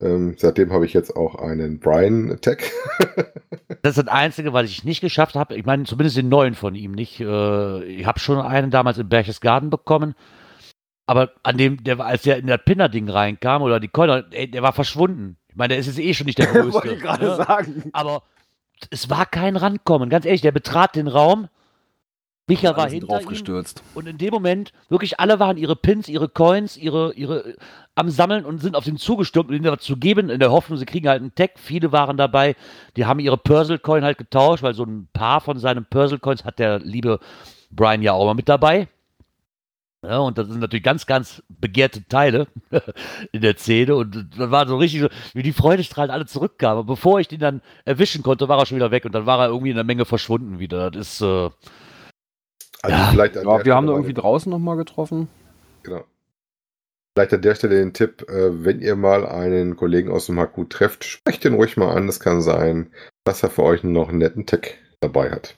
[0.00, 2.62] Ähm, seitdem habe ich jetzt auch einen Brian-Tag.
[3.82, 5.56] das ist das Einzige, was ich nicht geschafft habe.
[5.56, 7.18] Ich meine, zumindest den neuen von ihm nicht.
[7.20, 10.14] Äh, ich habe schon einen damals in Berchtesgaden bekommen.
[11.06, 14.72] Aber an dem, der als der in das Pinner-Ding reinkam oder die Coiner, der war
[14.72, 15.38] verschwunden.
[15.48, 16.74] Ich meine, der ist jetzt eh schon nicht der größte.
[16.74, 17.36] Wollte ich gerade ne?
[17.36, 17.90] sagen.
[17.92, 18.22] Aber
[18.90, 20.10] es war kein Rankommen.
[20.10, 21.48] Ganz ehrlich, der betrat den Raum.
[22.48, 23.64] Micha war hinter ihm.
[23.94, 27.56] Und in dem Moment, wirklich alle waren ihre Pins, ihre Coins, ihre, ihre
[27.94, 30.78] am Sammeln und sind auf den zugestürmt, um ihnen was zu geben, in der Hoffnung,
[30.78, 31.58] sie kriegen halt einen Tag.
[31.58, 32.56] Viele waren dabei,
[32.96, 36.78] die haben ihre Purzel-Coin halt getauscht, weil so ein paar von seinen Purzel-Coins hat der
[36.78, 37.18] liebe
[37.70, 38.88] Brian ja auch mal mit dabei.
[40.02, 42.46] Ja, und das sind natürlich ganz, ganz begehrte Teile
[43.32, 43.96] in der Szene.
[43.96, 46.78] Und dann war so richtig, so, wie die Freudestrahlen alle zurückkamen.
[46.78, 49.40] Aber bevor ich den dann erwischen konnte, war er schon wieder weg und dann war
[49.40, 50.90] er irgendwie in der Menge verschwunden wieder.
[50.90, 51.22] Das ist.
[51.22, 51.50] Äh,
[52.82, 53.08] Also Ja.
[53.10, 55.28] vielleicht Ja, wir haben Stelle da irgendwie mal- draußen nochmal getroffen.
[55.82, 56.04] Genau.
[57.16, 60.68] Vielleicht an der Stelle den Tipp, äh, wenn ihr mal einen Kollegen aus dem HQ
[60.70, 62.08] trefft, sprecht den ruhig mal an.
[62.08, 62.92] Es kann sein,
[63.24, 65.56] dass er für euch noch einen netten Tech dabei hat.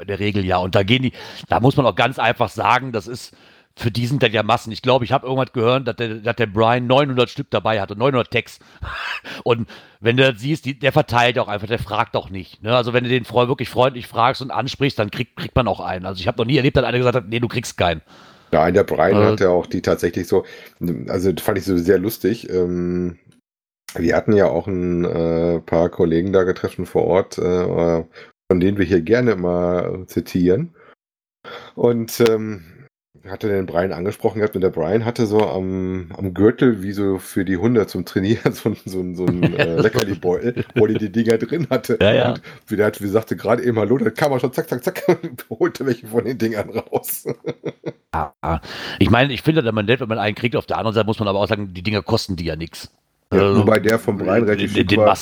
[0.00, 0.56] in der Regel ja.
[0.58, 1.12] Und da gehen die,
[1.48, 3.34] da muss man auch ganz einfach sagen, das ist.
[3.80, 4.72] Für die sind dann ja Massen.
[4.72, 7.96] Ich glaube, ich habe irgendwas gehört, dass der, dass der Brian 900 Stück dabei hatte,
[7.96, 8.58] 900 Tags.
[9.42, 9.70] Und
[10.00, 12.62] wenn du das siehst, die, der verteilt auch einfach, der fragt auch nicht.
[12.62, 12.76] Ne?
[12.76, 15.80] Also wenn du den Freu wirklich freundlich fragst und ansprichst, dann kriegt, kriegt man auch
[15.80, 16.04] einen.
[16.04, 18.02] Also ich habe noch nie erlebt, dass einer gesagt hat, nee, du kriegst keinen.
[18.50, 20.44] Nein, der Brian Äh, hat ja auch die tatsächlich so,
[21.08, 22.50] also das fand ich so sehr lustig.
[22.50, 23.18] Ähm,
[23.94, 28.04] wir hatten ja auch ein äh, paar Kollegen da getroffen vor Ort, äh,
[28.50, 30.74] von denen wir hier gerne mal zitieren.
[31.74, 32.79] Und ähm,
[33.28, 37.18] hatte den Brian angesprochen gehabt und der Brian hatte so am, am Gürtel, wie so
[37.18, 41.10] für die Hunde zum Trainieren, so, ein- so, so ein äh, Leckerli-Beutel, wo die die
[41.10, 41.98] Dinger drin hatte.
[42.00, 42.28] Ja, ja.
[42.30, 44.82] Und wie der hat, wie sagte gerade eben Hallo, da kam er schon zack, zack,
[44.84, 47.26] zack, und holte welche von den Dingern raus.
[48.14, 48.60] Ja.
[48.98, 50.56] Ich meine, ich finde das immer nett, wenn man einen kriegt.
[50.56, 52.90] Auf der anderen Seite muss man aber auch sagen, die Dinger kosten die ja nichts.
[53.32, 55.16] Ja, wobei der vom Brian relativ schick den war.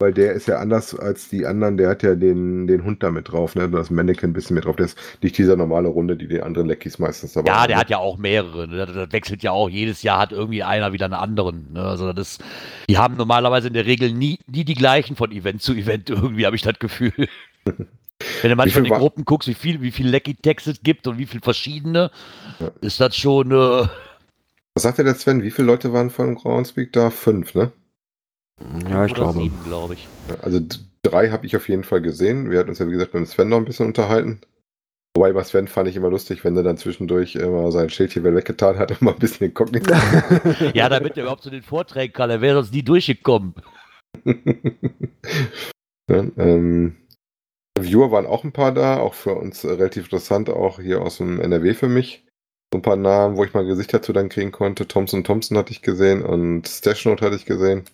[0.00, 3.10] Weil der ist ja anders als die anderen, der hat ja den, den Hund da
[3.10, 3.68] mit drauf, ne?
[3.68, 4.74] Das Mannequin ein bisschen mit drauf.
[4.76, 7.68] Der ist nicht dieser normale Runde, die die anderen Leckies meistens dabei Ja, haben.
[7.68, 8.66] der hat ja auch mehrere.
[8.66, 8.78] Ne?
[8.86, 9.68] Das, das wechselt ja auch.
[9.68, 11.74] Jedes Jahr hat irgendwie einer wieder einen anderen.
[11.74, 11.82] Ne?
[11.82, 12.44] Also das ist,
[12.88, 16.08] die haben normalerweise in der Regel nie, nie die gleichen von Event zu Event.
[16.10, 17.12] Irgendwie habe ich das Gefühl.
[18.42, 20.82] Wenn du manchmal in die war- Gruppen guckst, wie viel, wie viel Lecky Tags es
[20.82, 22.10] gibt und wie viel verschiedene,
[22.58, 22.70] Ja.
[22.80, 23.50] ist das schon.
[23.50, 23.86] Äh,
[24.74, 25.42] Was sagt der Sven?
[25.42, 27.10] Wie viele Leute waren von Groundspeak da?
[27.10, 27.70] Fünf, ne?
[28.88, 29.40] Ja, ich oder glaube.
[29.40, 30.08] sieben, glaube ich.
[30.42, 30.60] Also
[31.02, 32.50] drei habe ich auf jeden Fall gesehen.
[32.50, 34.40] Wir hatten uns ja, wie gesagt, mit dem Sven noch ein bisschen unterhalten.
[35.16, 38.22] Wobei bei Sven fand ich immer lustig, wenn er dann zwischendurch immer sein Schild hier
[38.22, 39.92] wieder weggetan hat und mal ein bisschen inkognito.
[40.74, 42.30] Ja, damit er überhaupt zu den Vorträgen kann.
[42.30, 43.54] Er wäre sonst nie durchgekommen.
[44.24, 44.34] ja,
[46.36, 46.96] ähm,
[47.78, 51.18] Viewer waren auch ein paar da, auch für uns äh, relativ interessant, auch hier aus
[51.18, 52.26] dem NRW für mich.
[52.72, 54.86] So ein paar Namen, wo ich mal Gesicht dazu dann kriegen konnte.
[54.86, 57.84] Thompson Thompson hatte ich gesehen und Stashnote hatte ich gesehen.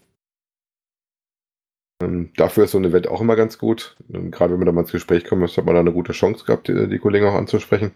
[2.02, 3.96] Ähm, dafür ist so ein Event auch immer ganz gut.
[4.08, 6.44] Und gerade wenn man da mal ins Gespräch kommt, hat man da eine gute Chance
[6.44, 7.92] gehabt, die, die Kollegen auch anzusprechen.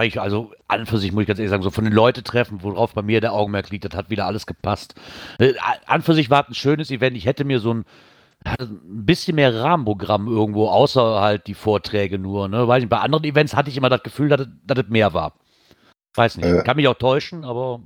[0.00, 2.22] Ich, also an und für sich muss ich ganz ehrlich sagen, so von den Leuten
[2.22, 4.94] treffen, worauf bei mir der Augenmerk liegt, das hat wieder alles gepasst.
[5.38, 5.54] Äh,
[5.84, 7.16] An für sich war es ein schönes Event.
[7.16, 7.84] Ich hätte mir so ein,
[8.44, 12.48] ein bisschen mehr Rahmenprogramm irgendwo, außer halt die Vorträge nur.
[12.48, 12.68] Ne?
[12.68, 15.12] Weiß nicht, bei anderen Events hatte ich immer das Gefühl, dass es, dass es mehr
[15.12, 15.34] war.
[16.14, 16.62] Weiß nicht, Äh.
[16.64, 17.82] kann mich auch täuschen, aber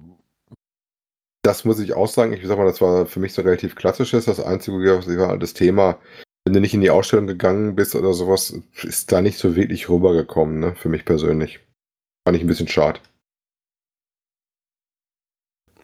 [1.44, 2.32] Das muss ich auch sagen.
[2.32, 4.24] Ich sag mal, das war für mich so relativ klassisches.
[4.24, 5.98] Das einzige was war das Thema,
[6.44, 9.90] wenn du nicht in die Ausstellung gegangen bist oder sowas, ist da nicht so wirklich
[9.90, 10.74] rübergekommen, ne?
[10.74, 11.60] Für mich persönlich.
[12.26, 12.98] Fand ich ein bisschen schade.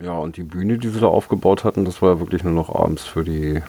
[0.00, 2.74] Ja, und die Bühne, die sie da aufgebaut hatten, das war ja wirklich nur noch
[2.74, 3.62] abends für die,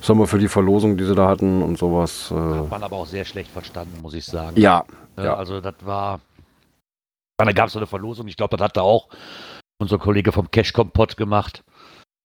[0.00, 2.32] ich sag mal, für die Verlosung, die sie da hatten und sowas.
[2.32, 4.60] Äh, waren aber auch sehr schlecht verstanden, muss ich sagen.
[4.60, 4.84] ja,
[5.16, 5.36] Ja, Ja.
[5.36, 6.20] Also das war.
[7.38, 9.08] Da gab es so eine Verlosung, ich glaube, das hat da auch
[9.78, 11.64] unser Kollege vom Cash Kompott gemacht,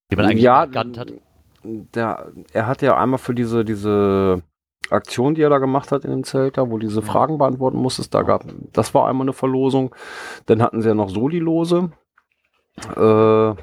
[0.09, 1.13] den man eigentlich ja, erkannt hat.
[1.63, 4.41] Der, er hat ja einmal für diese, diese
[4.89, 8.13] Aktion, die er da gemacht hat in dem Zelt, da, wo diese Fragen beantworten musstest,
[8.13, 9.95] da gab, das war einmal eine Verlosung.
[10.47, 11.91] Dann hatten sie ja noch Soli-Lose.
[12.95, 13.55] Äh,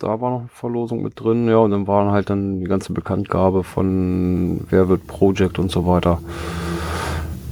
[0.00, 2.92] da war noch eine Verlosung mit drin, ja, und dann waren halt dann die ganze
[2.92, 6.20] Bekanntgabe von Wer wird Project und so weiter.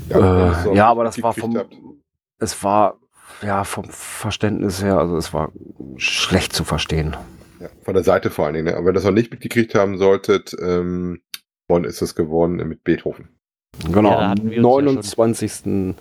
[0.09, 1.59] wenn Äh, ja, aber das war vom,
[2.39, 2.97] es war,
[3.43, 5.53] ja, vom Verständnis her, also es war
[5.97, 7.17] schlecht zu verstehen.
[7.61, 8.67] Ja, von der Seite vor allen Dingen.
[8.67, 8.73] Ne?
[8.75, 11.21] Aber wenn ihr das noch nicht mitgekriegt haben solltet, ähm,
[11.69, 13.29] Bonn ist es geworden mit Beethoven.
[13.93, 15.95] Genau, Ja, am hatten wir uns ja 29.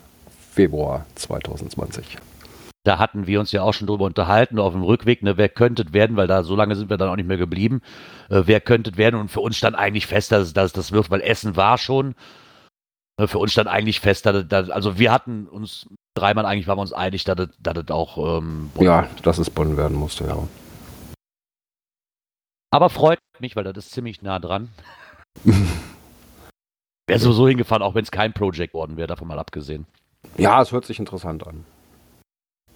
[0.52, 2.18] Februar 2020.
[2.84, 5.82] Da hatten wir uns ja auch schon drüber unterhalten, auf dem Rückweg, ne, wer könnte
[5.86, 7.82] es werden, weil da so lange sind wir dann auch nicht mehr geblieben.
[8.30, 9.20] Äh, wer könnte es werden?
[9.20, 12.14] Und für uns stand eigentlich fest, dass, dass das wird, weil Essen war schon.
[13.20, 15.86] Äh, für uns stand eigentlich fest, dass, es- dass also wir hatten uns
[16.18, 19.26] dreimal eigentlich waren wir uns einig, dass es, dass es auch ähm, Bonn Ja, wird.
[19.26, 20.36] dass es Bonn werden musste, ja.
[22.70, 24.68] Aber freut mich, weil das ist ziemlich nah dran.
[27.06, 29.86] Wäre sowieso hingefahren, auch wenn es kein Project worden wäre, davon mal abgesehen.
[30.36, 31.64] Ja, es hört sich interessant an.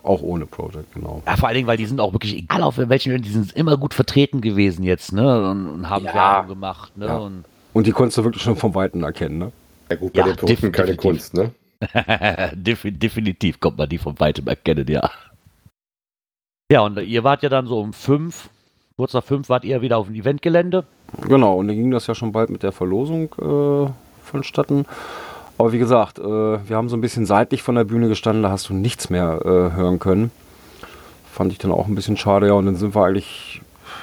[0.02, 1.22] Auch ohne Project, genau.
[1.26, 3.52] Ja, vor allen Dingen, weil die sind auch wirklich, egal auf welchen Höhen, die sind
[3.52, 5.48] immer gut vertreten gewesen jetzt, ne?
[5.50, 6.14] Und, und haben Ja.
[6.14, 7.06] Werbung gemacht, ne?
[7.06, 7.16] Ja.
[7.18, 9.52] Und Und die konntest du wirklich schon vom Weiten erkennen, ne?
[9.90, 11.02] Ja gut, bei Ja, den Produkten keine definitiv.
[11.10, 11.52] Kunst, ne?
[12.54, 15.10] Defi- definitiv kommt man die von weitem erkennen, ja.
[16.70, 18.48] Ja, und ihr wart ja dann so um fünf,
[18.96, 20.84] kurz nach fünf wart ihr wieder auf dem Eventgelände.
[21.28, 23.90] Genau, und dann ging das ja schon bald mit der Verlosung äh,
[24.24, 24.86] vonstatten.
[25.58, 28.50] Aber wie gesagt, äh, wir haben so ein bisschen seitlich von der Bühne gestanden, da
[28.50, 30.30] hast du nichts mehr äh, hören können.
[31.30, 32.52] Fand ich dann auch ein bisschen schade, ja.
[32.54, 33.61] Und dann sind wir eigentlich,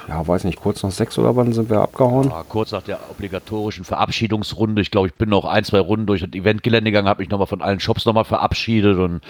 [0.10, 2.30] ja, weiß nicht, kurz nach sechs oder wann sind wir abgehauen?
[2.30, 4.82] Ja, kurz nach der obligatorischen Verabschiedungsrunde.
[4.82, 7.46] Ich glaube, ich bin noch ein, zwei Runden durch das Eventgelände gegangen, habe mich nochmal
[7.46, 9.22] von allen Shops nochmal verabschiedet und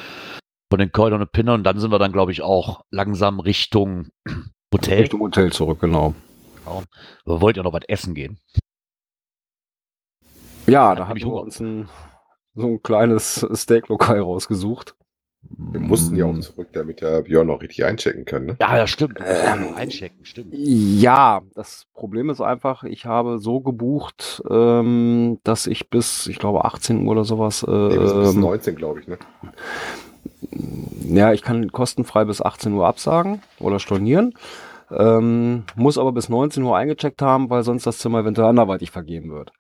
[0.72, 1.56] von den Keulern und Pinnern.
[1.56, 4.08] Und dann sind wir dann, glaube ich, auch langsam Richtung
[4.74, 5.02] Hotel.
[5.02, 6.14] Richtung Hotel zurück, genau.
[6.64, 6.84] Genau.
[7.26, 8.40] Wir wollten ja noch was essen gehen.
[10.66, 11.42] Ja, da wir Hunger.
[11.42, 11.90] uns ein,
[12.56, 14.96] so ein kleines Steaklokal rausgesucht.
[15.42, 16.42] Wir mussten ja auch Mm.
[16.42, 18.46] zurück, damit der Björn auch richtig einchecken kann.
[18.46, 18.58] Ne?
[18.60, 19.20] Ja, ja, stimmt.
[19.26, 20.54] Ähm, einchecken, stimmt.
[20.54, 26.66] Ja, das Problem ist einfach, ich habe so gebucht, ähm, dass ich bis, ich glaube,
[26.66, 29.08] 18 Uhr oder sowas, äh, Nee, bis, bis ähm, 19, glaube ich.
[29.08, 29.18] Ne?
[31.06, 34.34] ja, ich kann kostenfrei bis 18 Uhr absagen oder stornieren,
[34.92, 39.32] ähm, muss aber bis 19 Uhr eingecheckt haben, weil sonst das Zimmer eventuell anderweitig vergeben
[39.32, 39.52] wird.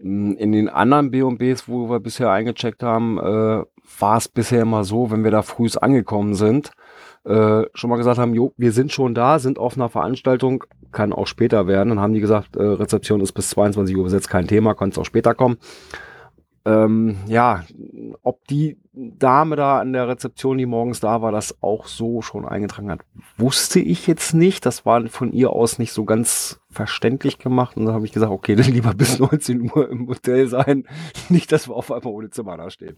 [0.00, 3.64] Mm, In den anderen B&Bs, wo wir bisher eingecheckt haben, äh,
[3.98, 6.72] war es bisher immer so, wenn wir da frühs angekommen sind,
[7.24, 11.12] äh, schon mal gesagt haben, jo, wir sind schon da, sind auf einer Veranstaltung, kann
[11.12, 11.90] auch später werden.
[11.90, 14.98] Dann haben die gesagt, äh, Rezeption ist bis 22 Uhr besetzt, kein Thema, kann es
[14.98, 15.58] auch später kommen.
[16.64, 17.64] Ähm, ja,
[18.22, 22.44] ob die Dame da an der Rezeption, die morgens da war, das auch so schon
[22.44, 23.00] eingetragen hat,
[23.36, 24.66] wusste ich jetzt nicht.
[24.66, 27.76] Das war von ihr aus nicht so ganz verständlich gemacht.
[27.76, 30.84] Und dann habe ich gesagt, okay, dann lieber bis 19 Uhr im Hotel sein.
[31.28, 32.96] Nicht, dass wir auf einmal ohne Zimmer da stehen.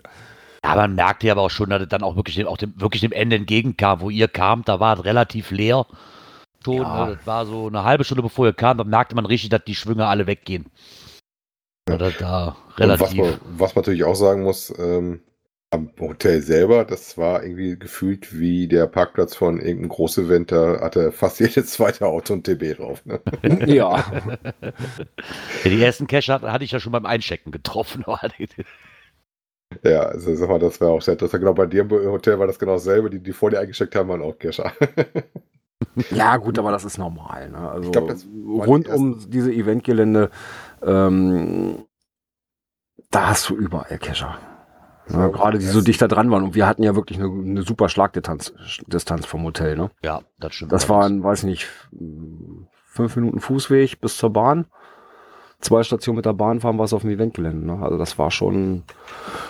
[0.65, 2.79] Ja, man merkte ja aber auch schon, dass es dann auch wirklich dem, auch dem,
[2.81, 4.01] wirklich dem Ende entgegenkam.
[4.01, 5.87] Wo ihr kamt, da war es relativ leer.
[6.65, 7.07] Schon, Ja.
[7.07, 7.17] ne?
[7.17, 9.75] das war so eine halbe Stunde bevor ihr kamt, da merkte man richtig, dass die
[9.75, 10.67] Schwünge alle weggehen.
[11.91, 13.19] Oder da Und was relativ.
[13.19, 15.23] man, was man natürlich auch sagen muss, ähm,
[15.73, 21.13] am Hotel selber, das war irgendwie gefühlt wie der Parkplatz von irgendeinem Großevent, da hatte
[21.13, 23.05] fast jedes zweite Auto ein TB drauf.
[23.07, 23.21] Ne?
[23.67, 24.05] ja.
[25.65, 28.05] Die ersten Cash hatte, hatte ich ja schon beim Einchecken getroffen.
[29.83, 31.43] Ja, also sag mal, das war auch sehr interessant.
[31.43, 33.11] Genau, bei dir im Hotel war das genau dasselbe.
[33.11, 34.73] Die, die vor dir eingecheckt haben, waren auch Kescher.
[36.11, 37.51] Ja, gut, aber das ist normal.
[37.51, 37.59] Ne?
[37.59, 40.31] Also Ich glaub, das rund die um diese Eventgelände,
[40.83, 41.85] ähm,
[43.11, 44.39] da hast du überall Kescher.
[45.09, 46.45] Ja, gerade die so dicht da dran waren.
[46.45, 48.53] Und wir hatten ja wirklich eine, eine super Schlagdistanz
[48.87, 49.77] Distanz vom Hotel.
[49.77, 49.91] Ne?
[50.03, 50.73] ja, das stimmt.
[50.73, 51.67] Das waren, weiß nicht,
[52.87, 54.67] fünf Minuten Fußweg bis zur Bahn.
[55.61, 57.67] Zwei Stationen mit der Bahn fahren wir es auf dem Eventgelände.
[57.67, 57.83] Ne?
[57.83, 58.85] Also das war schon,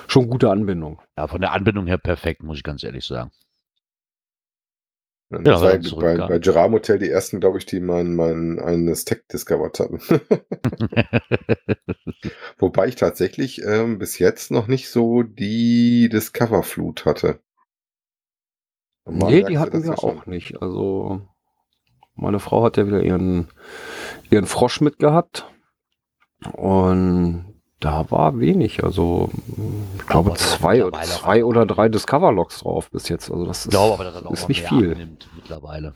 [0.08, 1.00] schon gute Anbindung.
[1.16, 3.30] Ja, von der Anbindung her perfekt, muss ich ganz ehrlich sagen.
[5.30, 6.26] Das Ja, war ja man bei, zurückkam.
[6.26, 10.00] bei Gerard Hotel die ersten, glaube ich, die mein, mein eines Tech discovered hatten.
[12.58, 17.40] Wobei ich tatsächlich ähm, bis jetzt noch nicht so die Discover-Flut hatte.
[19.06, 20.60] Nee, die hatten das wir ja auch nicht.
[20.62, 21.22] Also
[22.14, 23.48] meine Frau hat ja wieder ihren,
[24.30, 25.49] ihren Frosch mitgehabt.
[26.52, 27.44] Und
[27.80, 28.84] da war wenig.
[28.84, 29.30] Also
[29.98, 33.30] ich glaube zwei, zwei oder drei Discover-Logs drauf bis jetzt.
[33.30, 35.08] Also das Ich ist, glaube das auch ist mal nicht viel.
[35.36, 35.94] mittlerweile.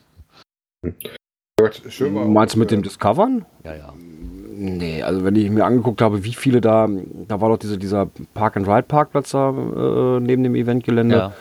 [1.60, 3.44] Gut, schön auch, Meinst du mit äh, dem Discovern?
[3.64, 3.92] Ja, ja.
[4.56, 6.88] Nee, also wenn ich mir angeguckt habe, wie viele da,
[7.28, 11.16] da war doch diese, dieser Park-and-Ride-Parkplatz da äh, neben dem Eventgelände.
[11.16, 11.32] ja.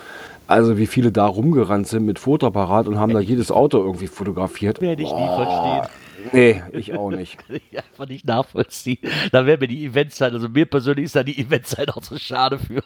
[0.45, 4.81] Also wie viele da rumgerannt sind mit Fotoapparat und haben da jedes Auto irgendwie fotografiert.
[4.81, 5.87] Werde ich nie verstehen.
[6.31, 7.37] Nee, ich auch nicht.
[7.37, 8.99] Kann ich einfach nicht nachvollziehen.
[9.31, 12.59] Da wäre mir die Eventzeit, also mir persönlich ist da die Eventzeit auch so schade
[12.59, 12.83] für.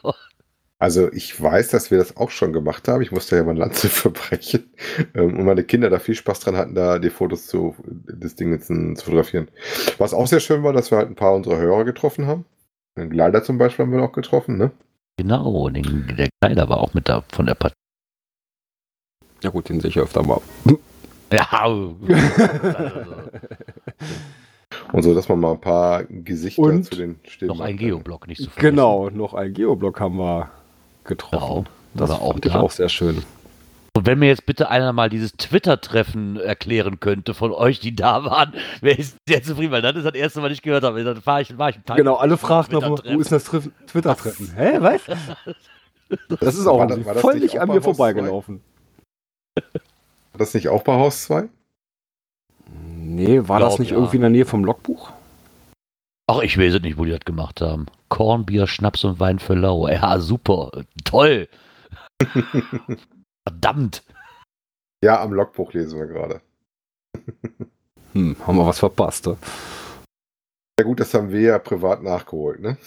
[0.80, 3.02] Also ich weiß, dass wir das auch schon gemacht haben.
[3.02, 4.72] Ich musste ja mal Lanze verbrechen.
[5.16, 8.68] Ähm, und meine Kinder da viel Spaß dran hatten, da die Fotos zu des Dinges
[8.68, 9.50] zu fotografieren.
[9.98, 12.46] Was auch sehr schön war, dass wir halt ein paar unserer Hörer getroffen haben.
[12.96, 14.72] Den Gleider zum Beispiel haben wir auch getroffen, ne?
[15.18, 17.76] Genau, den, der Kleider war auch mit da von der Partie.
[19.44, 20.42] Ja gut, den sehe ich öfter mal.
[21.32, 21.96] Ja, also,
[24.94, 27.80] Und so, dass man mal ein paar Gesichter Und zu den Stimmen noch ein hat.
[27.80, 28.76] Geoblock nicht zu vergessen.
[28.76, 30.50] Genau, noch ein Geoblock haben wir
[31.04, 31.38] getroffen.
[31.40, 32.60] Genau, Das war auch fand ich da.
[32.62, 33.24] auch sehr schön.
[33.96, 38.24] Und wenn mir jetzt bitte einer mal dieses Twitter-Treffen erklären könnte von euch, die da
[38.24, 41.04] waren, wäre ich sehr zufrieden, weil das ist das erste, was ich gehört habe.
[41.04, 44.54] Dann war ich, war ich Genau, alle fragten noch, wo ist das Treff- Twitter-Treffen?
[44.56, 45.02] Hä, was?
[46.40, 48.62] Das ist auch War das- war das voll nicht nicht auch an mir vorbeigelaufen.
[50.38, 51.50] War das nicht auch bei Haus 2?
[52.96, 53.98] Nee, war das Glaub, nicht ja.
[53.98, 55.12] irgendwie in der Nähe vom Logbuch?
[56.28, 57.88] Ach, ich weiß es nicht, wo die das gemacht haben.
[58.10, 59.88] Kornbier, Schnaps und Wein für Lau.
[59.88, 60.70] Ja, super.
[61.04, 61.48] Toll.
[63.48, 64.04] Verdammt.
[65.04, 66.42] Ja, am Logbuch lesen wir gerade.
[68.14, 69.26] Hm, haben wir was verpasst.
[69.26, 69.38] Ne?
[70.80, 72.78] Ja gut, das haben wir ja privat nachgeholt, ne?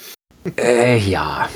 [0.57, 1.49] Äh, ja.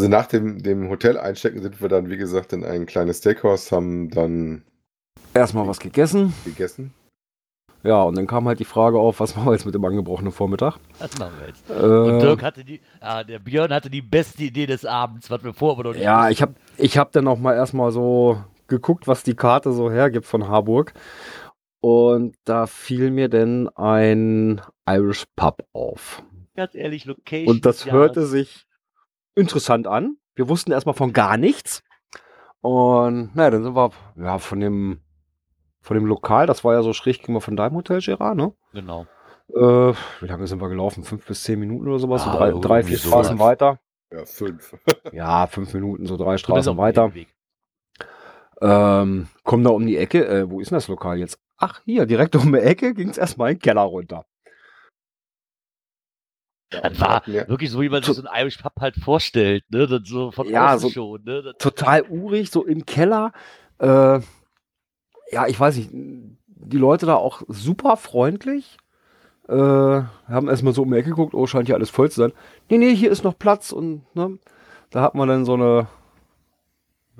[0.00, 3.70] Also nach dem, dem Hotel einchecken sind wir dann, wie gesagt, in ein kleines Steakhouse,
[3.70, 4.62] haben dann
[5.34, 6.32] Erstmal was gegessen.
[6.46, 6.94] gegessen.
[7.82, 10.32] Ja, und dann kam halt die Frage auf, was machen wir jetzt mit dem angebrochenen
[10.32, 10.78] Vormittag?
[11.00, 11.70] Was machen wir jetzt?
[11.70, 15.44] Und Äh, Dirk hatte die, ah, der Björn hatte die beste Idee des Abends, was
[15.44, 16.32] wir vorher aber noch nicht ja, wussten.
[16.32, 20.24] ich habe ich hab dann auch mal erstmal so geguckt, was die Karte so hergibt
[20.24, 20.94] von Harburg.
[21.82, 26.22] Und da fiel mir denn ein Irish Pub auf.
[26.56, 27.54] ganz ehrlich, Location.
[27.54, 28.66] Und das hörte sich
[29.34, 30.16] interessant an.
[30.34, 31.82] Wir wussten erstmal von gar nichts.
[32.60, 35.00] Und naja, dann sind wir ja, von dem
[35.82, 38.52] von dem Lokal, das war ja so schräg gegenüber von deinem Hotel, Gerard, ne?
[38.72, 39.06] Genau.
[39.48, 41.04] Äh, wie lange sind wir gelaufen?
[41.04, 42.22] Fünf bis zehn Minuten oder sowas?
[42.26, 42.98] Ah, so drei, drei vier.
[42.98, 43.80] Straßen weiter.
[44.12, 44.76] Ja, fünf.
[45.12, 47.12] Ja, fünf Minuten, so drei Straßen weiter.
[48.60, 50.26] Ähm, komm da um die Ecke.
[50.26, 51.38] Äh, wo ist denn das Lokal jetzt?
[51.56, 54.26] Ach, hier, direkt um die Ecke ging es erstmal in den Keller runter.
[56.72, 57.48] Ja, Das war ja.
[57.48, 59.86] wirklich so, wie man sich so ein Irish Pub halt vorstellt, ne?
[59.86, 61.42] Das so von Ja, außen so- schon, ne?
[61.42, 63.32] Das, Total urig, so im Keller.
[63.78, 64.20] Äh,
[65.32, 68.76] ja, ich weiß nicht, die Leute da auch super freundlich.
[69.48, 72.32] Äh, haben erstmal so um die Ecke geguckt, oh, scheint hier alles voll zu sein.
[72.68, 74.38] Nee, nee, hier ist noch Platz und ne,
[74.90, 75.88] da hat man dann so eine,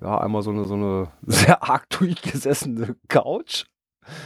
[0.00, 3.64] ja, einmal so eine, so eine sehr arg durchgesessene Couch.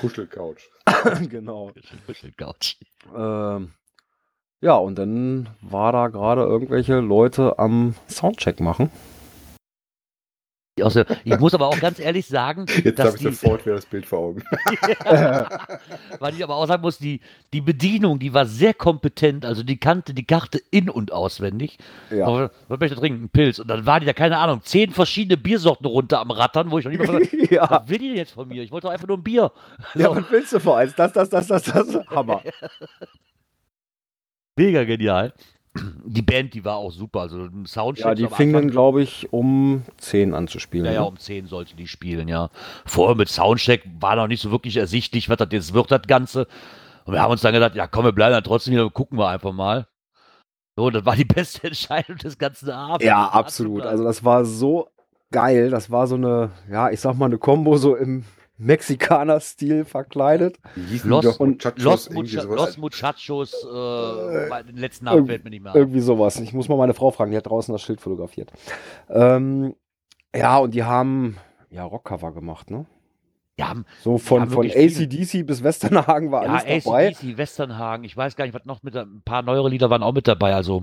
[0.00, 0.68] Kuschelcouch.
[1.30, 1.72] genau.
[2.36, 2.76] Couch.
[3.16, 3.72] Ähm,
[4.64, 8.90] ja, und dann war da gerade irgendwelche Leute am Soundcheck machen.
[10.80, 13.84] Also, ich muss aber auch ganz ehrlich sagen, Jetzt habe ich die, sofort wieder das
[13.84, 14.42] Bild vor Augen.
[16.18, 17.20] weil ich aber auch sagen muss, die,
[17.52, 21.76] die Bedienung, die war sehr kompetent, also die kannte die Karte in- und auswendig.
[22.10, 22.26] Ja.
[22.26, 23.18] Aber, was möchte ich trinken?
[23.18, 23.58] Einen Pilz.
[23.58, 26.86] Und dann waren die da, keine Ahnung, zehn verschiedene Biersorten runter am Rattern, wo ich
[26.86, 27.70] noch nicht mal gesagt ja.
[27.70, 28.62] was will die denn jetzt von mir?
[28.62, 29.52] Ich wollte doch einfach nur ein Bier.
[29.94, 30.94] ja, So, was willst du für eins?
[30.96, 32.06] Das, das, das, das, das.
[32.08, 32.42] Hammer.
[34.56, 35.32] mega genial.
[36.04, 37.22] Die Band, die war auch super.
[37.22, 38.04] Also Soundcheck.
[38.06, 40.84] Ja, die am fing Anfang- dann, glaube ich, um 10 an zu spielen.
[40.84, 41.06] Ja, ja, ne?
[41.08, 42.50] um 10 sollte die spielen, ja.
[42.86, 46.46] Vorher mit Soundcheck war noch nicht so wirklich ersichtlich, was das jetzt wird, das Ganze.
[47.06, 49.28] Und wir haben uns dann gedacht, ja komm, wir bleiben dann trotzdem hier, gucken wir
[49.28, 49.88] einfach mal.
[50.76, 53.04] So, das war die beste Entscheidung des ganzen Abends.
[53.04, 53.82] Ja, absolut.
[53.82, 54.88] Also das war so
[55.32, 55.70] geil.
[55.70, 58.24] Das war so eine, ja, ich sag mal, eine Combo so im
[58.58, 60.58] Mexikaner-Stil verkleidet.
[61.04, 62.54] Los- die Muchachos, Los, irgendwie Mucha?
[62.54, 65.74] Los Muchachos, äh, bei den letzten Namen fällt mir nicht mehr.
[65.74, 66.38] Irgendwie sowas.
[66.40, 68.52] Ich muss mal meine Frau fragen, die hat draußen das Schild fotografiert.
[69.08, 69.74] Ähm,
[70.34, 71.36] ja, und die haben
[71.70, 72.86] ja Rockcover gemacht, ne?
[73.56, 77.08] Ja, So von, haben von ACDC bis Westernhagen war ja alles dabei.
[77.10, 80.12] ACDC, Westernhagen, ich weiß gar nicht, was noch mit, ein paar neuere Lieder waren auch
[80.12, 80.80] mit dabei, also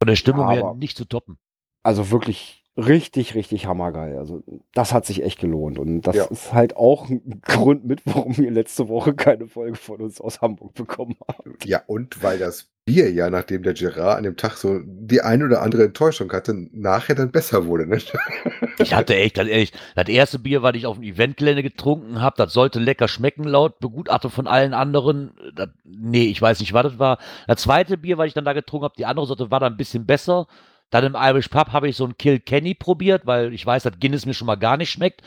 [0.00, 1.36] von der Stimmung Ja, her nicht zu toppen.
[1.82, 4.16] Also wirklich richtig, richtig hammergeil.
[4.16, 4.42] Also
[4.74, 5.78] das hat sich echt gelohnt.
[5.78, 6.24] Und das Ja.
[6.26, 10.40] ist halt auch ein Grund mit, warum wir letzte Woche keine Folge von uns aus
[10.40, 11.56] Hamburg bekommen haben.
[11.64, 15.42] Ja, und weil das Bier ja, nachdem der Gerard an dem Tag so die ein
[15.42, 17.86] oder andere Enttäuschung hatte, nachher dann besser wurde.
[17.86, 17.98] Ne?
[18.78, 22.36] Ich hatte echt, ganz ehrlich, das erste Bier, was ich auf dem Eventgelände getrunken habe,
[22.38, 25.32] das sollte lecker schmecken, laut Begutachtung von allen anderen.
[25.54, 27.18] Das, nee, ich weiß nicht, was das war.
[27.46, 29.76] Das zweite Bier, was ich dann da getrunken habe, die andere Sorte war dann ein
[29.76, 30.46] bisschen besser.
[30.90, 33.98] Dann im Irish Pub habe ich so ein Kill Kenny probiert, weil ich weiß, dass
[33.98, 35.22] Guinness mir schon mal gar nicht schmeckt.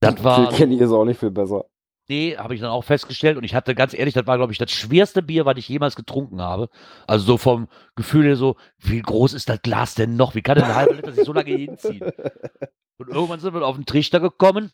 [0.00, 1.64] Das war, Phil Kenny ist auch nicht viel besser.
[2.08, 3.36] nee, habe ich dann auch festgestellt.
[3.36, 5.94] Und ich hatte ganz ehrlich, das war, glaube ich, das schwerste Bier, was ich jemals
[5.94, 6.68] getrunken habe.
[7.06, 10.34] Also so vom Gefühl her so, wie groß ist das Glas denn noch?
[10.34, 12.02] Wie kann denn ein halber Liter sich so lange hinziehen?
[12.98, 14.70] Und irgendwann sind wir auf den Trichter gekommen,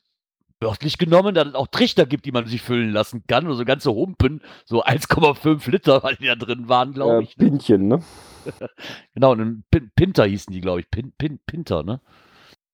[0.61, 3.46] wörtlich genommen, dass es auch Trichter gibt, die man sich füllen lassen kann.
[3.46, 7.36] Oder so ganze Humpen, so 1,5 Liter, weil die da drin waren, glaube Äh, ich.
[7.36, 7.46] Ne?
[7.46, 8.02] Pintchen, ne?
[9.14, 10.90] Genau, und ein Pin Pinter hießen die, glaube ich.
[10.90, 12.00] Pin Pin Pinter, ne?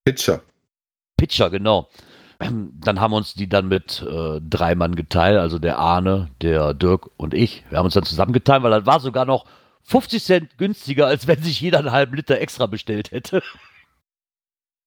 [0.05, 0.41] Pitcher.
[1.17, 1.89] Pitcher, genau.
[2.39, 7.09] Dann haben uns die dann mit äh, drei Mann geteilt, also der Arne, der Dirk
[7.17, 7.63] und ich.
[7.69, 9.45] Wir haben uns dann zusammengeteilt, weil das war sogar noch
[9.83, 13.41] 50 Cent günstiger, als wenn sich jeder einen halben Liter extra bestellt hätte.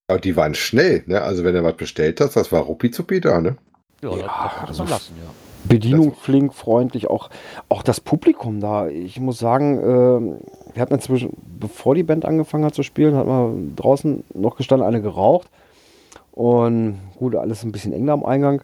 [0.09, 1.21] Aber die waren schnell, ne?
[1.21, 3.57] Also wenn du was bestellt hast, das war ruppizuppi da, ne?
[4.03, 5.31] Ja, Ja, das, das also lassen, ja.
[5.65, 7.29] Bedienung flink, freundlich, auch,
[7.69, 8.89] auch das Publikum da.
[8.89, 10.37] Ich muss sagen, ähm,
[10.73, 14.87] wir hatten inzwischen, bevor die Band angefangen hat zu spielen, hat man draußen noch gestanden,
[14.87, 15.51] eine geraucht.
[16.33, 18.63] Und gut, alles ein bisschen eng da am Eingang.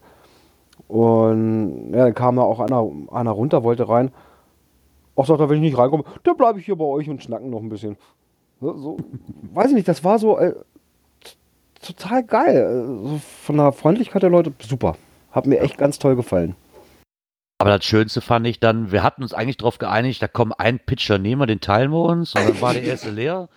[0.89, 4.13] Und ja, dann kam da auch einer, einer runter, wollte rein.
[5.15, 7.51] Auch sagt er, wenn ich nicht reinkomme, dann bleibe ich hier bei euch und schnacken
[7.51, 7.97] noch ein bisschen.
[8.61, 8.97] So, so
[9.53, 10.55] weiß ich nicht, das war so äh,
[11.87, 12.57] total geil.
[12.57, 14.97] Äh, So von der Freundlichkeit der Leute, super.
[15.33, 16.55] Hat mir echt ganz toll gefallen.
[17.59, 20.79] Aber das Schönste fand ich dann, wir hatten uns eigentlich darauf geeinigt, da kommt ein
[20.81, 22.35] Pitcher, nehmen wir, den teilen wir uns.
[22.35, 23.49] Und dann war der erste leer.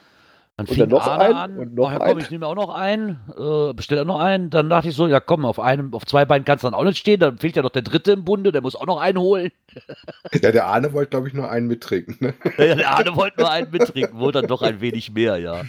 [0.55, 1.57] Dann Und fing dann noch Arne ein an.
[1.59, 2.09] und noch ja, ein.
[2.09, 4.49] komm, ich nehme auch noch einen, äh, bestell auch noch einen.
[4.49, 6.83] Dann dachte ich so, ja komm, auf einem, auf zwei Beinen kannst du dann auch
[6.83, 7.19] nicht stehen.
[7.19, 9.51] Dann fehlt ja noch der dritte im Bunde, der muss auch noch einen holen.
[10.41, 12.17] Ja, der Arne wollte, glaube ich, nur einen mittrinken.
[12.19, 12.33] Ne?
[12.57, 15.61] Ja, der Arne wollte nur einen mittrinken, wurde dann doch ein wenig mehr, ja.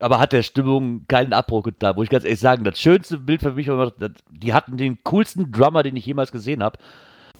[0.00, 2.64] Aber hat der Stimmung keinen Abbruch getan, muss ich ganz ehrlich sagen.
[2.64, 3.92] Das schönste Bild für mich war,
[4.30, 6.78] die hatten den coolsten Drummer, den ich jemals gesehen habe.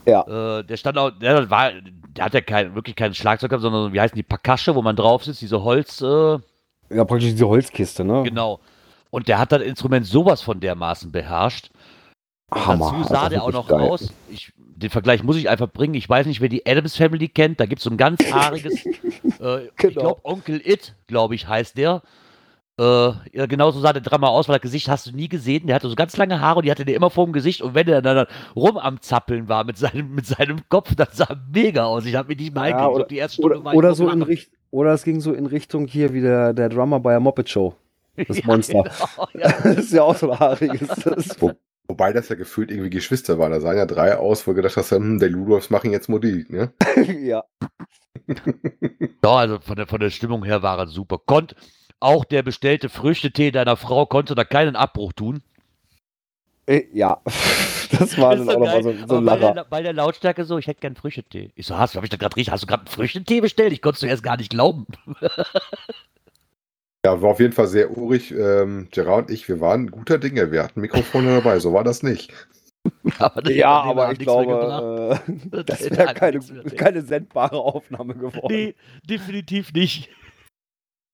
[0.07, 0.59] Ja.
[0.59, 1.73] Äh, der stand auch, der war,
[2.17, 4.97] der hat ja kein, wirklich keinen Schlagzeug gehabt, sondern wie heißen die Percussion, wo man
[4.97, 6.39] drauf sitzt, diese Holz, äh,
[6.91, 8.23] Ja, praktisch diese Holzkiste, ne?
[8.25, 8.61] genau.
[9.11, 11.71] Und der hat das Instrument sowas von dermaßen beherrscht.
[12.53, 12.93] Hammer.
[12.99, 13.81] dazu sah der auch noch geil.
[13.81, 14.13] aus.
[14.29, 15.95] Ich, den Vergleich muss ich einfach bringen.
[15.95, 17.61] Ich weiß nicht, wer die Adams Family kennt.
[17.61, 18.85] Da gibt es so ein ganz haariges,
[19.41, 20.01] äh, ich Genau.
[20.01, 22.03] glaube, Onkel It, glaube ich, heißt der.
[22.81, 25.67] Äh, ja, genauso sah der Drama aus, weil das Gesicht hast du nie gesehen.
[25.67, 27.61] Der hatte so ganz lange Haare und die hatte der immer vor dem Gesicht.
[27.61, 28.27] Und wenn der dann
[28.57, 32.07] rum am Zappeln war mit seinem, mit seinem Kopf, das sah mega aus.
[32.07, 34.25] Ich habe mich nicht mal Ja, oder- die erste Stunde Oder, oder so in
[34.71, 37.75] oder es ging so in Richtung hier wie der, der Drummer bei der Muppet Show.
[38.29, 38.85] Das Monster.
[38.85, 39.53] Genau, ja.
[39.63, 40.89] Das ist ja auch so ein haariges.
[41.05, 41.53] Das Wo,
[41.87, 43.53] wobei das ja gefühlt irgendwie Geschwister waren.
[43.53, 46.49] Da sahen ja drei aus, wo du gedacht hast, hm, der Ludolfs machen jetzt Musik,
[46.49, 46.73] ne?
[47.21, 47.45] ja.
[49.23, 51.19] Ja, also von der, von der Stimmung her war er super.
[51.19, 51.55] Konnt,
[52.01, 55.43] auch der bestellte Früchtetee deiner Frau konnte da keinen Abbruch tun.
[56.67, 57.21] Äh, Ja.
[57.99, 59.53] Das war Ist dann auch nochmal so, so ein Aber bei, Lacher.
[59.53, 61.51] der, bei der Lautstärke so, ich hätte gern Früchtetee.
[61.57, 63.73] Ich so, hast du, hab ich da gerade richtig, hast du gerade einen Früchtetee bestellt?
[63.73, 64.87] Ich konnte es zuerst gar nicht glauben.
[67.05, 68.31] Ja, war auf jeden Fall sehr urig.
[68.31, 70.53] Ähm, Gerard und ich, wir waren guter Dinge.
[70.53, 72.33] Wir hatten Mikrofone dabei, so war das nicht.
[73.19, 74.87] Aber das Ja, aber ich nichts mehr gebracht.
[74.87, 76.41] glaube, äh, das Das wäre keine,
[76.77, 78.47] keine sendbare Aufnahme geworden.
[78.49, 78.75] Nee,
[79.05, 80.09] definitiv nicht.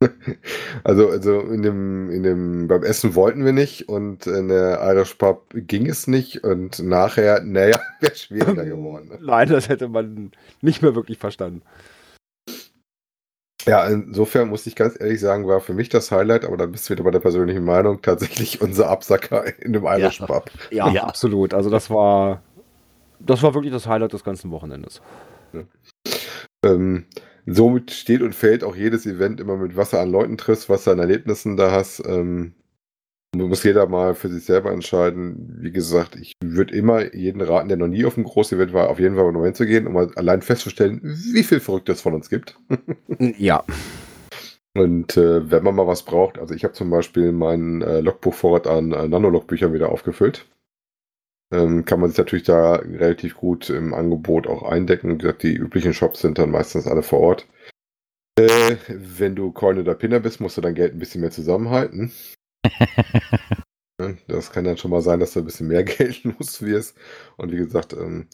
[0.84, 5.14] Also, also in dem, in dem, beim Essen wollten wir nicht und in der Irish
[5.14, 9.09] Pub ging es nicht und nachher, naja, wäre schwieriger geworden.
[9.09, 9.18] Ne?
[9.20, 11.62] Nein, das hätte man nicht mehr wirklich verstanden.
[13.66, 16.88] Ja, insofern muss ich ganz ehrlich sagen, war für mich das Highlight, aber da bist
[16.88, 20.26] du wieder bei der persönlichen Meinung, tatsächlich unser Absacker in dem Irish Ja.
[20.26, 20.51] Pub.
[20.70, 21.05] Ja, Ja.
[21.05, 21.53] absolut.
[21.53, 22.42] Also das war,
[23.18, 25.01] das war wirklich das Highlight des ganzen Wochenendes.
[26.64, 27.07] Ähm,
[27.47, 30.84] somit steht und fällt auch jedes Event immer mit was du an Leuten triffst, was
[30.84, 32.03] du an Erlebnissen da hast.
[32.07, 32.55] Ähm,
[33.34, 35.57] muss jeder mal für sich selber entscheiden.
[35.61, 38.99] Wie gesagt, ich würde immer jeden raten, der noch nie auf einem Großevent war, auf
[38.99, 42.59] jeden Fall mal noch hinzugehen, um mal allein festzustellen, wie viel Verrücktes von uns gibt.
[43.38, 43.64] Ja.
[44.74, 48.66] Und äh, wenn man mal was braucht, also ich habe zum Beispiel meinen äh, Logbuchvorrat
[48.66, 50.47] an äh, Nanolog-Büchern wieder aufgefüllt.
[51.53, 55.12] Ähm, kann man sich natürlich da relativ gut im Angebot auch eindecken.
[55.12, 57.47] Wie gesagt, die üblichen Shops sind dann meistens alle vor Ort.
[58.38, 62.12] Äh, wenn du Coin oder Pinner bist, musst du dein Geld ein bisschen mehr zusammenhalten.
[64.01, 66.97] Ja, Das kann dann schon mal sein, dass du ein bisschen mehr Geld los wirst.
[67.36, 68.28] Und wie gesagt, ähm,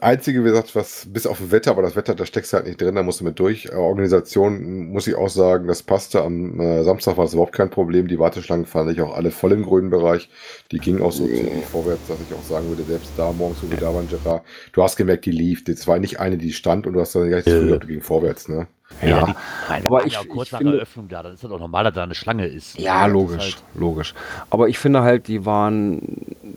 [0.00, 2.66] einzige, wie gesagt, was bis auf das Wetter, aber das Wetter, da steckst du halt
[2.66, 3.66] nicht drin, da musst du mit durch.
[3.66, 6.22] Äh, Organisation muss ich auch sagen, das passte.
[6.22, 8.06] Am äh, Samstag war das überhaupt kein Problem.
[8.08, 10.28] Die Warteschlangen fand ich auch alle voll im grünen Bereich.
[10.70, 13.70] Die gingen auch so ziemlich vorwärts, dass ich auch sagen würde, selbst da morgens, wo
[13.70, 14.42] wir da waren, Gerard,
[14.72, 15.64] du hast gemerkt, die lief.
[15.64, 17.70] Das war nicht eine, die stand und du hast dann gar nicht das Gefühl, Äh.
[17.70, 18.66] gehabt, die ging vorwärts, ne?
[19.02, 19.26] Ja.
[19.26, 19.34] die,
[19.68, 21.58] nein, Aber ich- ja auch kurz ich nach finde- Eröffnung da, dann ist das auch
[21.58, 22.78] normal, dass da eine Schlange ist.
[22.78, 24.14] Ja, Das ist logisch, halt- logisch.
[24.48, 26.00] Aber ich finde halt, die waren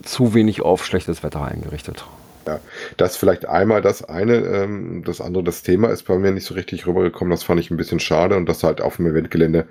[0.03, 2.05] zu wenig auf schlechtes Wetter eingerichtet.
[2.97, 6.53] Das vielleicht einmal das eine, ähm, das andere, das Thema ist bei mir nicht so
[6.53, 7.31] richtig rübergekommen.
[7.31, 9.67] Das fand ich ein bisschen schade und dass halt auf dem Eventgelände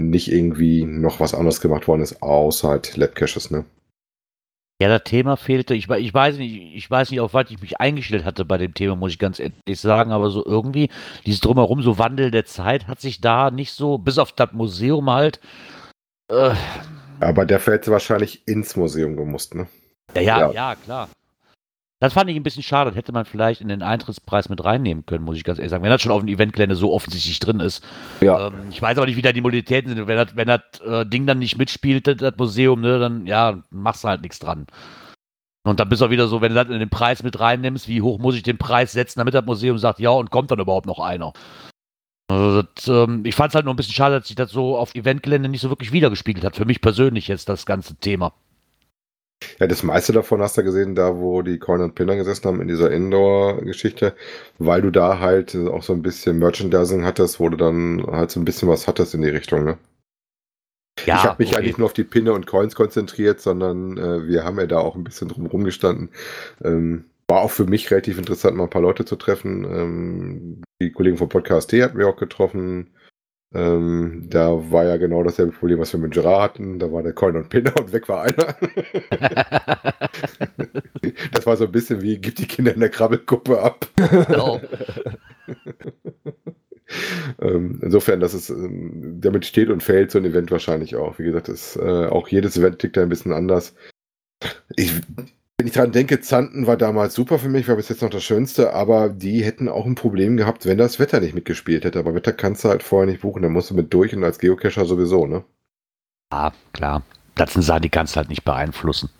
[0.00, 3.64] nicht irgendwie noch was anderes gemacht worden ist, außer halt Labcaches, ne?
[4.80, 5.74] Ja, das Thema fehlte.
[5.74, 8.72] Ich, ich weiß nicht, ich weiß nicht, auf was ich mich eingestellt hatte bei dem
[8.72, 10.88] Thema, muss ich ganz ehrlich sagen, aber so irgendwie,
[11.26, 15.10] dieses Drumherum, so Wandel der Zeit, hat sich da nicht so, bis auf das Museum
[15.10, 15.38] halt,
[16.30, 16.54] äh,
[17.18, 19.66] Aber dafür hätte wahrscheinlich ins Museum gemusst, ne?
[20.14, 20.52] ja, ja, Ja.
[20.52, 21.08] ja, klar.
[22.00, 22.90] Das fand ich ein bisschen schade.
[22.90, 25.84] Das hätte man vielleicht in den Eintrittspreis mit reinnehmen können, muss ich ganz ehrlich sagen.
[25.84, 27.84] Wenn das schon auf dem Eventgelände so offensichtlich drin ist.
[28.22, 28.46] Ja.
[28.46, 30.06] Ähm, ich weiß aber nicht, wie da die Modalitäten sind.
[30.06, 33.62] Wenn das, wenn das äh, Ding dann nicht mitspielt, das, das Museum, ne, dann ja,
[33.70, 34.66] machst du halt nichts dran.
[35.62, 37.86] Und dann bist du auch wieder so, wenn du das in den Preis mit reinnimmst,
[37.86, 40.58] wie hoch muss ich den Preis setzen, damit das Museum sagt, ja, und kommt dann
[40.58, 41.34] überhaupt noch einer.
[42.28, 44.78] Also das, ähm, ich fand es halt nur ein bisschen schade, dass sich das so
[44.78, 46.56] auf Eventgelände nicht so wirklich wiedergespiegelt hat.
[46.56, 48.32] Für mich persönlich jetzt das ganze Thema.
[49.58, 52.60] Ja, das meiste davon hast du gesehen, da wo die Coin und Pinner gesessen haben,
[52.60, 54.14] in dieser Indoor-Geschichte,
[54.58, 58.40] weil du da halt auch so ein bisschen Merchandising hattest, wo du dann halt so
[58.40, 59.78] ein bisschen was hattest in die Richtung, ne?
[61.06, 61.58] Ja, ich habe mich okay.
[61.58, 64.96] eigentlich nur auf die Pinne und Coins konzentriert, sondern äh, wir haben ja da auch
[64.96, 66.10] ein bisschen drum rumgestanden.
[66.62, 69.64] Ähm, war auch für mich relativ interessant, mal ein paar Leute zu treffen.
[69.64, 72.90] Ähm, die Kollegen vom Podcast T hatten wir auch getroffen.
[73.52, 76.78] Ähm, da war ja genau dasselbe Problem, was wir mit Gerard hatten.
[76.78, 78.56] Da war der Coin und Pinner und weg war einer.
[81.32, 83.88] das war so ein bisschen wie, gib die Kinder in der Krabbelgruppe ab.
[83.96, 84.60] Genau.
[87.40, 91.18] ähm, insofern, das ist, ähm, damit steht und fällt so ein Event wahrscheinlich auch.
[91.18, 93.74] Wie gesagt, ist, äh, auch jedes Event tickt da ein bisschen anders.
[94.76, 94.92] Ich,
[95.60, 98.24] wenn ich dran denke, Zanten war damals super für mich, war bis jetzt noch das
[98.24, 101.98] Schönste, aber die hätten auch ein Problem gehabt, wenn das Wetter nicht mitgespielt hätte.
[101.98, 104.38] Aber Wetter kannst du halt vorher nicht buchen, da musst du mit durch und als
[104.38, 105.44] Geocacher sowieso, ne?
[106.32, 107.02] Ja, klar.
[107.34, 109.10] Das sind Sachen, die kannst du halt nicht beeinflussen.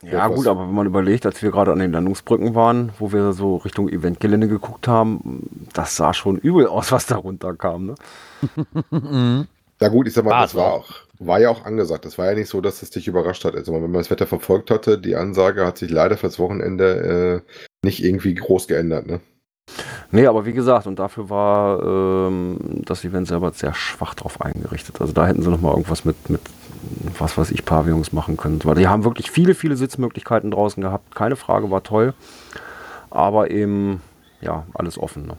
[0.00, 3.12] Ja, Etwas- gut, aber wenn man überlegt, als wir gerade an den Landungsbrücken waren, wo
[3.12, 7.94] wir so Richtung Eventgelände geguckt haben, das sah schon übel aus, was da runterkam.
[8.90, 9.46] Ne?
[9.80, 10.90] Na gut, ich sag mal, War's das war auch.
[10.90, 12.04] auch, war ja auch angesagt.
[12.04, 13.54] Das war ja nicht so, dass es dich überrascht hat.
[13.54, 17.86] Also wenn man das Wetter verfolgt hatte, die Ansage hat sich leider fürs Wochenende äh,
[17.86, 19.20] nicht irgendwie groß geändert, ne?
[20.10, 25.00] Nee, aber wie gesagt, und dafür war ähm, das Event selber sehr schwach drauf eingerichtet.
[25.00, 26.40] Also da hätten sie nochmal irgendwas mit, mit,
[27.18, 28.60] was weiß ich, Pavillons machen können.
[28.64, 31.14] Weil die haben wirklich viele, viele Sitzmöglichkeiten draußen gehabt.
[31.14, 32.14] Keine Frage, war toll.
[33.10, 34.02] Aber eben,
[34.40, 35.26] ja, alles offen.
[35.28, 35.36] Ne?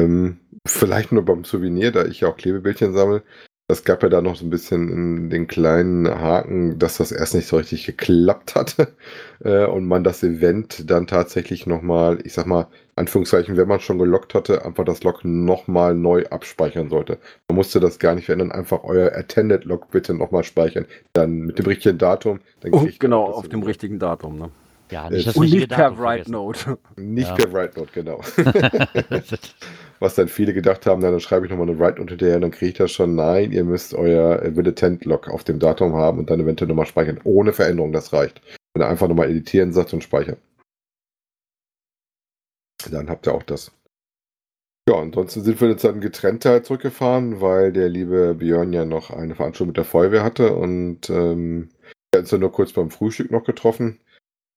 [0.00, 3.22] Ähm, vielleicht nur beim Souvenir, da ich ja auch Klebebildchen sammle.
[3.70, 7.34] Das gab ja da noch so ein bisschen in den kleinen Haken, dass das erst
[7.34, 8.88] nicht so richtig geklappt hatte
[9.44, 13.98] äh, und man das Event dann tatsächlich nochmal, ich sag mal, Anführungszeichen, wenn man schon
[13.98, 17.18] gelockt hatte, einfach das Log nochmal neu abspeichern sollte.
[17.48, 20.86] Man musste das gar nicht verändern, einfach euer Attended Log bitte nochmal speichern.
[21.12, 22.40] Dann mit dem richtigen Datum.
[22.60, 24.38] Dann kriegt genau, auf dem richtigen Datum.
[24.38, 24.50] Ne?
[24.90, 26.30] Ja, Äh, nicht das Und nicht per Write.
[26.30, 26.78] Note.
[26.96, 27.34] Nicht Ja.
[27.34, 28.20] per Write Note, genau.
[30.00, 32.50] Was dann viele gedacht haben, na, dann schreibe ich nochmal eine Write Note hinterher, dann
[32.52, 33.14] kriege ich das schon.
[33.16, 36.68] Nein, ihr müsst euer äh, Will Attend Log auf dem Datum haben und dann eventuell
[36.68, 37.20] nochmal speichern.
[37.24, 38.40] Ohne Veränderung, das reicht.
[38.74, 40.36] Wenn ihr einfach nochmal editieren sagt und speichern.
[42.90, 43.72] Dann habt ihr auch das.
[44.88, 49.10] Ja, ansonsten sind wir jetzt dann getrennt halt zurückgefahren, weil der liebe Björn ja noch
[49.10, 51.68] eine Veranstaltung mit der Feuerwehr hatte und ähm,
[52.10, 54.00] wir haben uns dann nur kurz beim Frühstück noch getroffen.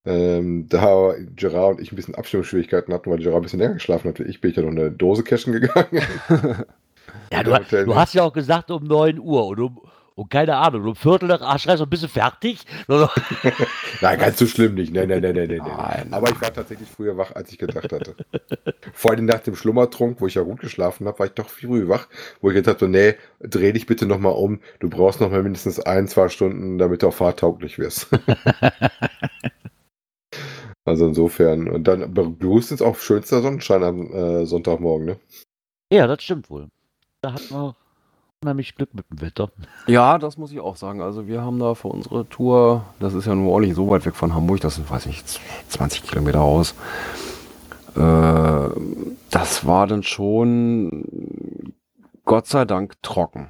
[0.03, 4.09] Ähm, da Gerard und ich ein bisschen Abstimmungsschwierigkeiten hatten, weil Gerard ein bisschen länger geschlafen
[4.09, 4.19] hat.
[4.19, 6.01] wie Ich bin ich ja noch eine Dose cashen gegangen.
[7.31, 9.81] Ja, du, Hotel, du hast ja auch gesagt um 9 Uhr und um,
[10.15, 12.65] um keine Ahnung, um Viertel nach schreibst du, bist du fertig?
[14.01, 14.93] Nein, ganz so schlimm nicht.
[14.93, 15.57] Nein, nein, nein, nein, nein.
[15.59, 15.77] nein.
[15.77, 16.13] Nein.
[16.13, 18.15] Aber ich war tatsächlich früher wach, als ich gedacht hatte.
[18.93, 21.87] Vor allem nach dem Schlummertrunk, wo ich ja gut geschlafen habe, war ich doch früh
[21.87, 22.07] wach,
[22.41, 24.59] wo ich gedacht habe, nee, dreh dich bitte nochmal um.
[24.79, 28.07] Du brauchst nochmal mindestens ein, zwei Stunden, damit du auch fahrtauglich wirst.
[30.85, 31.67] Also insofern.
[31.67, 35.19] Und dann begrüßt uns auch schönster Sonnenschein am äh, Sonntagmorgen, ne?
[35.91, 36.69] Ja, das stimmt wohl.
[37.21, 37.75] Da hatten wir
[38.41, 39.51] unheimlich Glück mit dem Wetter.
[39.87, 41.01] Ja, das muss ich auch sagen.
[41.01, 44.15] Also wir haben da für unsere Tour, das ist ja nur nicht so weit weg
[44.15, 45.23] von Hamburg, das sind, weiß ich,
[45.69, 46.73] 20 Kilometer aus.
[47.95, 48.69] Äh,
[49.29, 51.73] das war dann schon
[52.25, 53.49] Gott sei Dank trocken.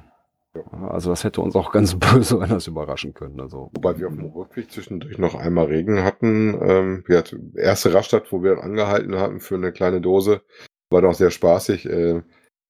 [0.70, 3.40] Also das hätte uns auch ganz böse anders überraschen können.
[3.40, 6.58] Also Wobei wir auf dem Rückweg zwischendurch noch einmal Regen hatten.
[6.62, 10.42] Ähm, wir hatten erste Raststadt, wo wir dann angehalten hatten für eine kleine Dose.
[10.90, 11.86] War doch sehr spaßig.
[11.86, 12.22] Äh,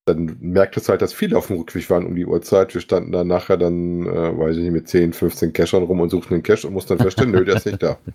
[0.05, 2.75] dann merkt es halt, dass viele auf dem Rückweg waren um die Uhrzeit.
[2.75, 6.11] Wir standen dann nachher dann, äh, weiß ich nicht, mit 10, 15 Cachern rum und
[6.11, 7.99] suchten den Cache und mussten dann feststellen, nö, der ist nicht da.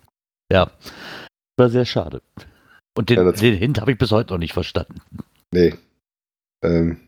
[0.49, 0.71] Ja,
[1.57, 2.21] war sehr schade.
[2.97, 5.01] Und den, Ja, den Hint habe ich bis heute noch nicht verstanden.
[5.51, 5.75] Nee.
[6.63, 7.06] Ähm,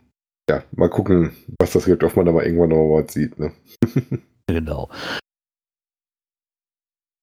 [0.49, 3.39] ja, mal gucken, was das gibt, ob man da mal irgendwann noch was sieht.
[3.39, 3.51] Ne?
[4.47, 4.89] Genau.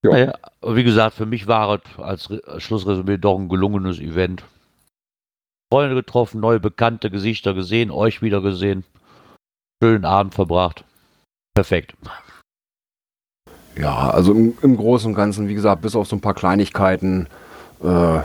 [0.04, 0.12] Ja.
[0.12, 4.44] Naja, wie gesagt, für mich war es als Re als Schlussresümee doch ein gelungenes Event.
[5.72, 8.84] Freunde getroffen, neue bekannte Gesichter gesehen, euch wieder gesehen.
[9.82, 10.84] Schönen Abend verbracht.
[11.56, 11.96] Perfekt.
[13.76, 17.26] ja, also im, im Großen und Ganzen, wie gesagt, bis auf so ein paar Kleinigkeiten,
[17.82, 18.24] äh, ja,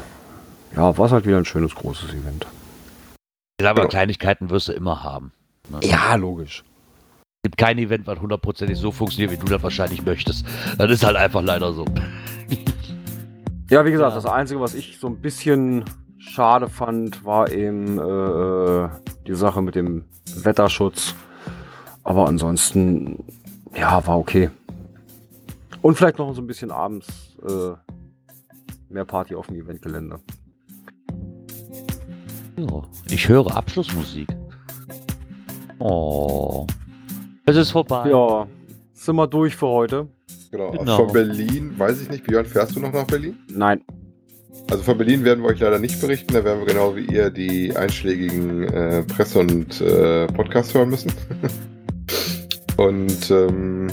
[0.76, 2.46] war es halt wieder ein schönes großes Event.
[3.66, 3.90] Aber Genau.
[3.90, 5.32] Kleinigkeiten wirst du immer haben.
[5.70, 5.80] Ne?
[5.84, 6.64] Ja, logisch.
[7.44, 10.46] Es gibt kein Event, was hundertprozentig so funktioniert, wie du das wahrscheinlich möchtest.
[10.78, 11.86] Das ist halt einfach leider so.
[13.70, 14.16] Ja, wie gesagt, Ja.
[14.16, 15.86] das Einzige, was ich so ein bisschen
[16.20, 18.90] schade fand, war eben äh,
[19.28, 20.06] die Sache mit dem
[20.36, 21.16] Wetterschutz.
[22.04, 23.24] Aber ansonsten,
[23.76, 24.50] ja, war okay.
[25.82, 27.08] Und vielleicht noch so ein bisschen abends
[27.48, 27.74] äh,
[28.90, 30.20] mehr Party auf dem Eventgelände.
[32.70, 34.28] Ja, ich höre Abschlussmusik.
[35.80, 36.68] Oh.
[37.46, 38.10] Es ist vorbei.
[38.10, 38.48] Ja,
[38.94, 40.08] sind wir durch für heute?
[40.52, 40.72] Genau.
[40.72, 40.98] Genau.
[40.98, 43.38] Von Berlin, weiß ich nicht, Björn, fährst du noch nach Berlin?
[43.50, 43.82] Nein.
[44.70, 47.30] Also von Berlin werden wir euch leider nicht berichten, da werden wir genau wie ihr
[47.30, 51.12] die einschlägigen äh, Presse- und äh, Podcasts hören müssen.
[52.78, 53.88] und ähm,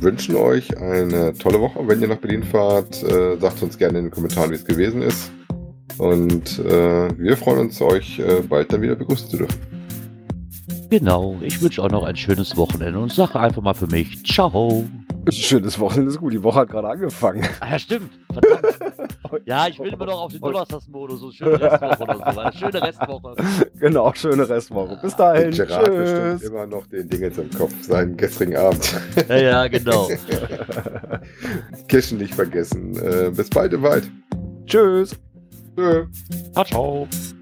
[0.00, 1.80] wünschen euch eine tolle Woche.
[1.86, 5.02] Wenn ihr nach Berlin fahrt, äh, sagt uns gerne in den Kommentaren, wie es gewesen
[5.02, 5.30] ist.
[5.98, 9.60] Und äh, wir freuen uns, euch äh, bald dann wieder begrüßen zu dürfen.
[10.90, 11.36] Genau.
[11.40, 14.84] Ich wünsche auch noch ein schönes Wochenende und sage einfach mal für mich Ciao.
[15.30, 16.32] Schönes Wochenende ist gut.
[16.32, 17.46] Die Woche hat gerade angefangen.
[17.60, 18.10] Ah, ja, stimmt.
[18.32, 18.78] Verdammt.
[19.46, 21.20] Ja, ich will immer noch auf den Donnerstagsmodus.
[21.20, 22.58] So schöne Restwoche oder so.
[22.58, 23.34] Schöne Restwoche.
[23.80, 24.98] Genau, schöne Restwoche.
[25.00, 25.50] Bis dahin.
[25.52, 26.50] Gerard bestimmt Tschüss.
[26.50, 28.94] immer noch den Ding jetzt im Kopf, seinen gestrigen Abend.
[29.28, 30.08] Ja, ja, genau.
[31.88, 32.94] Kirschen nicht vergessen.
[32.96, 34.10] Äh, bis bald im Wald.
[34.66, 35.16] Tschüss.
[35.76, 36.06] Tschö.
[36.52, 37.41] Ciao, ciao.